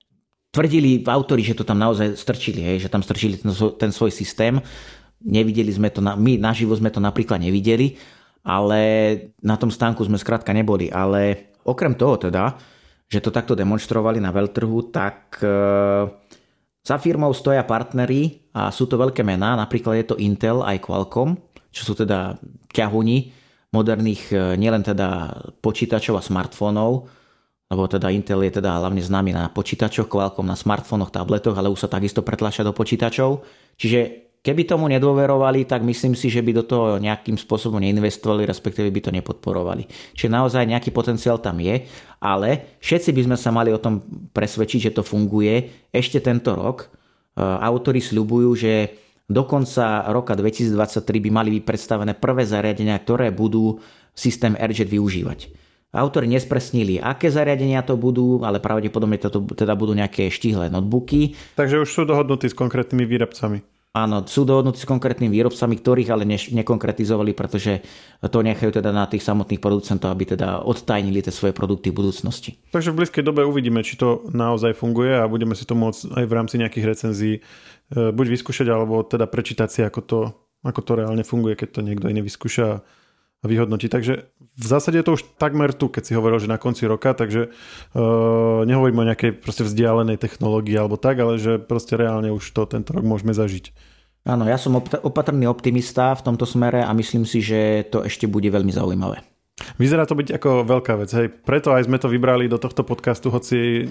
tvrdili 0.57 1.05
autori, 1.05 1.45
že 1.45 1.53
to 1.53 1.69
tam 1.69 1.77
naozaj 1.77 2.17
strčili, 2.17 2.65
hej, 2.65 2.89
že 2.89 2.93
tam 2.93 3.05
strčili 3.05 3.37
ten, 3.37 3.53
ten 3.77 3.93
svoj 3.93 4.09
systém. 4.09 4.57
Nevideli 5.23 5.71
sme 5.71 5.89
to, 5.89 6.03
na, 6.03 6.19
my 6.19 6.39
naživo 6.39 6.75
sme 6.75 6.91
to 6.91 6.99
napríklad 6.99 7.39
nevideli, 7.39 7.95
ale 8.43 8.81
na 9.43 9.55
tom 9.55 9.71
stánku 9.71 10.03
sme 10.03 10.19
skrátka 10.19 10.51
neboli. 10.51 10.91
Ale 10.91 11.55
okrem 11.63 11.95
toho 11.95 12.19
teda, 12.19 12.59
že 13.07 13.23
to 13.23 13.31
takto 13.31 13.55
demonstrovali 13.55 14.19
na 14.19 14.35
veľtrhu, 14.35 14.91
tak 14.91 15.39
e, 15.39 15.53
za 16.83 16.97
firmou 16.99 17.31
stoja 17.37 17.63
partnery 17.63 18.51
a 18.57 18.73
sú 18.75 18.91
to 18.91 18.99
veľké 18.99 19.23
mená, 19.23 19.55
napríklad 19.55 20.03
je 20.03 20.07
to 20.09 20.17
Intel 20.19 20.65
aj 20.67 20.83
Qualcomm, 20.83 21.39
čo 21.71 21.83
sú 21.87 21.93
teda 21.95 22.41
ťahuni 22.75 23.31
moderných 23.73 24.23
e, 24.33 24.37
nielen 24.59 24.83
teda 24.83 25.33
počítačov 25.63 26.19
a 26.19 26.23
smartfónov, 26.25 27.09
lebo 27.73 27.89
teda 27.89 28.13
Intel 28.13 28.45
je 28.45 28.61
teda 28.61 28.77
hlavne 28.85 29.01
známy 29.01 29.33
na 29.33 29.49
počítačoch, 29.49 30.05
Qualcomm 30.05 30.45
na 30.45 30.57
smartfónoch, 30.57 31.09
tabletoch, 31.09 31.57
ale 31.57 31.73
už 31.73 31.85
sa 31.85 31.89
takisto 31.89 32.21
pretlačia 32.21 32.69
do 32.69 32.77
počítačov. 32.77 33.41
Čiže 33.81 34.22
Keby 34.43 34.67
tomu 34.67 34.91
nedôverovali, 34.91 35.63
tak 35.71 35.87
myslím 35.87 36.19
si, 36.19 36.27
že 36.27 36.43
by 36.43 36.51
do 36.51 36.67
toho 36.67 36.99
nejakým 36.99 37.39
spôsobom 37.39 37.79
neinvestovali, 37.79 38.43
respektíve 38.43 38.91
by 38.91 39.01
to 39.07 39.15
nepodporovali. 39.15 39.87
Čiže 40.19 40.35
naozaj 40.35 40.67
nejaký 40.67 40.91
potenciál 40.91 41.39
tam 41.39 41.63
je, 41.63 41.87
ale 42.19 42.75
všetci 42.83 43.15
by 43.15 43.23
sme 43.31 43.37
sa 43.39 43.55
mali 43.55 43.71
o 43.71 43.79
tom 43.79 44.03
presvedčiť, 44.35 44.91
že 44.91 44.95
to 44.99 45.07
funguje 45.07 45.87
ešte 45.95 46.19
tento 46.19 46.59
rok. 46.59 46.91
E, 46.91 47.39
autori 47.39 48.03
sľubujú, 48.03 48.51
že 48.59 48.73
do 49.31 49.47
konca 49.47 50.11
roka 50.11 50.35
2023 50.35 51.07
by 51.23 51.31
mali 51.31 51.49
byť 51.55 51.63
predstavené 51.63 52.19
prvé 52.19 52.43
zariadenia, 52.43 52.99
ktoré 52.99 53.31
budú 53.31 53.79
systém 54.11 54.59
AirJet 54.59 54.91
využívať. 54.91 55.55
Autori 55.95 56.27
nespresnili, 56.27 56.99
aké 56.99 57.31
zariadenia 57.31 57.87
to 57.87 57.95
budú, 57.95 58.43
ale 58.43 58.59
pravdepodobne 58.59 59.23
to 59.23 59.31
teda 59.55 59.79
budú 59.79 59.95
nejaké 59.95 60.35
štihlé 60.35 60.67
notebooky. 60.67 61.39
Takže 61.55 61.79
už 61.79 61.89
sú 61.95 62.03
dohodnutí 62.03 62.51
s 62.51 62.59
konkrétnymi 62.59 63.07
výrobcami. 63.07 63.72
Áno, 63.93 64.25
sú 64.25 64.49
dohodnutí 64.49 64.81
s 64.81 64.89
konkrétnymi 64.89 65.29
výrobcami, 65.29 65.77
ktorých 65.77 66.17
ale 66.17 66.25
ne, 66.25 66.41
nekonkretizovali, 66.41 67.37
pretože 67.37 67.85
to 68.25 68.41
nechajú 68.41 68.73
teda 68.73 68.89
na 68.89 69.05
tých 69.05 69.21
samotných 69.21 69.61
producentov, 69.61 70.17
aby 70.17 70.33
teda 70.33 70.65
odtajnili 70.65 71.21
tie 71.21 71.29
svoje 71.29 71.53
produkty 71.53 71.93
v 71.93 72.01
budúcnosti. 72.01 72.57
Takže 72.73 72.89
v 72.89 73.05
blízkej 73.05 73.21
dobe 73.21 73.45
uvidíme, 73.45 73.85
či 73.85 74.01
to 74.01 74.25
naozaj 74.33 74.73
funguje 74.73 75.13
a 75.13 75.29
budeme 75.29 75.53
si 75.53 75.69
to 75.69 75.77
môcť 75.77 76.09
aj 76.09 76.25
v 76.25 76.33
rámci 76.33 76.57
nejakých 76.57 76.89
recenzií 76.89 77.35
e, 77.37 77.41
buď 77.93 78.27
vyskúšať, 78.33 78.73
alebo 78.73 79.05
teda 79.05 79.29
prečítať 79.29 79.69
si, 79.69 79.85
ako 79.85 80.01
to, 80.01 80.21
ako 80.65 80.81
to 80.81 80.93
reálne 80.97 81.21
funguje, 81.21 81.53
keď 81.61 81.77
to 81.77 81.81
niekto 81.85 82.09
iný 82.09 82.25
vyskúša 82.25 82.81
a 83.43 83.45
vyhodnotí. 83.45 83.93
Takže 83.93 84.25
v 84.63 84.69
zásade 84.71 85.03
je 85.03 85.07
to 85.07 85.19
už 85.19 85.27
takmer 85.43 85.75
tu, 85.75 85.91
keď 85.91 86.03
si 86.07 86.13
hovoril, 86.15 86.39
že 86.39 86.47
na 86.47 86.63
konci 86.63 86.87
roka, 86.87 87.11
takže 87.11 87.51
uh, 87.51 88.63
nehovorím 88.63 89.03
o 89.03 89.09
nejakej 89.11 89.43
proste 89.43 89.67
vzdialenej 89.67 90.23
technológii 90.23 90.79
alebo 90.79 90.95
tak, 90.95 91.19
ale 91.19 91.43
že 91.43 91.59
proste 91.59 91.99
reálne 91.99 92.31
už 92.31 92.47
to 92.55 92.63
tento 92.71 92.95
rok 92.95 93.03
môžeme 93.03 93.35
zažiť. 93.35 93.75
Áno, 94.23 94.47
ja 94.47 94.55
som 94.55 94.79
opatrný 94.79 95.51
optimista 95.51 96.15
v 96.15 96.23
tomto 96.23 96.47
smere 96.47 96.87
a 96.87 96.95
myslím 96.95 97.27
si, 97.27 97.43
že 97.43 97.91
to 97.91 98.07
ešte 98.07 98.31
bude 98.31 98.47
veľmi 98.47 98.71
zaujímavé. 98.71 99.19
Vyzerá 99.83 100.07
to 100.07 100.15
byť 100.15 100.39
ako 100.39 100.51
veľká 100.65 100.95
vec, 101.03 101.11
hej. 101.13 101.27
Preto 101.29 101.75
aj 101.75 101.91
sme 101.91 101.99
to 101.99 102.07
vybrali 102.07 102.47
do 102.47 102.57
tohto 102.57 102.87
podcastu, 102.87 103.35
hoci 103.35 103.91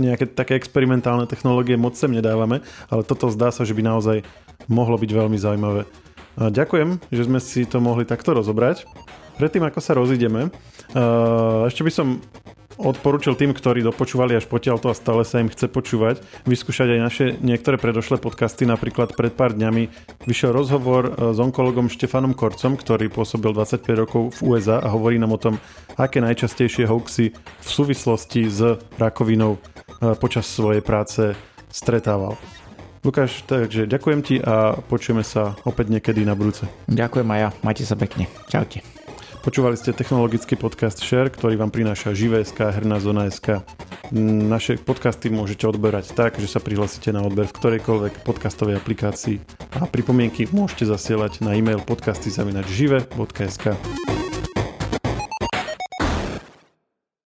nejaké 0.00 0.32
také 0.32 0.56
experimentálne 0.56 1.28
technológie 1.28 1.76
moc 1.76 1.94
sem 1.94 2.10
nedávame, 2.10 2.64
ale 2.88 3.02
toto 3.04 3.28
zdá 3.28 3.52
sa, 3.52 3.68
že 3.68 3.76
by 3.76 3.84
naozaj 3.84 4.24
mohlo 4.66 4.96
byť 4.96 5.10
veľmi 5.12 5.38
zaujímavé. 5.38 5.84
A 6.36 6.52
ďakujem, 6.52 7.00
že 7.08 7.22
sme 7.24 7.40
si 7.40 7.64
to 7.64 7.80
mohli 7.80 8.04
takto 8.04 8.36
rozobrať. 8.36 8.84
Predtým, 9.36 9.68
ako 9.68 9.80
sa 9.84 9.92
rozídeme, 9.92 10.48
uh, 10.48 11.68
ešte 11.68 11.84
by 11.84 11.92
som 11.92 12.24
odporúčil 12.76 13.36
tým, 13.36 13.56
ktorí 13.56 13.80
dopočúvali 13.80 14.36
až 14.36 14.44
potiaľ 14.48 14.76
to 14.80 14.92
a 14.92 14.96
stále 14.96 15.24
sa 15.24 15.40
im 15.40 15.48
chce 15.48 15.68
počúvať, 15.68 16.20
vyskúšať 16.44 16.96
aj 16.96 17.00
naše 17.00 17.24
niektoré 17.40 17.80
predošlé 17.80 18.20
podcasty. 18.20 18.68
Napríklad 18.68 19.16
pred 19.16 19.32
pár 19.32 19.56
dňami 19.56 19.88
vyšiel 20.28 20.52
rozhovor 20.52 21.12
uh, 21.12 21.32
s 21.32 21.38
onkologom 21.40 21.92
Štefanom 21.92 22.36
Korcom, 22.36 22.76
ktorý 22.76 23.12
pôsobil 23.12 23.52
25 23.52 24.02
rokov 24.02 24.22
v 24.40 24.56
USA 24.56 24.80
a 24.80 24.88
hovorí 24.92 25.20
nám 25.20 25.36
o 25.36 25.40
tom, 25.40 25.60
aké 25.96 26.20
najčastejšie 26.20 26.88
hoaxy 26.88 27.32
v 27.36 27.68
súvislosti 27.68 28.48
s 28.48 28.80
rakovinou 28.96 29.56
uh, 29.56 30.16
počas 30.16 30.48
svojej 30.48 30.80
práce 30.80 31.36
stretával. 31.68 32.36
Lukáš, 33.06 33.46
takže 33.46 33.86
ďakujem 33.86 34.20
ti 34.24 34.36
a 34.42 34.74
počujeme 34.82 35.22
sa 35.22 35.54
opäť 35.62 35.94
niekedy 35.94 36.26
na 36.26 36.34
budúce. 36.34 36.66
Ďakujem 36.90 37.28
aj 37.30 37.38
ja, 37.38 37.48
majte 37.62 37.84
sa 37.86 37.94
pekne. 37.94 38.26
Čaute. 38.50 38.95
Počúvali 39.46 39.78
ste 39.78 39.94
technologický 39.94 40.58
podcast 40.58 40.98
Share, 40.98 41.30
ktorý 41.30 41.54
vám 41.54 41.70
prináša 41.70 42.10
Živé.sk 42.10 42.66
Herná 42.66 42.98
zona.sk. 42.98 43.62
Naše 44.42 44.74
podcasty 44.82 45.30
môžete 45.30 45.70
odberať 45.70 46.18
tak, 46.18 46.34
že 46.42 46.50
sa 46.50 46.58
prihlasíte 46.58 47.14
na 47.14 47.22
odber 47.22 47.46
v 47.46 47.54
ktorejkoľvek 47.54 48.26
podcastovej 48.26 48.82
aplikácii 48.82 49.38
a 49.78 49.86
pripomienky 49.86 50.50
môžete 50.50 50.90
zasielať 50.90 51.46
na 51.46 51.54
e-mail 51.54 51.78
podcasty.žive.sk. 51.78 53.64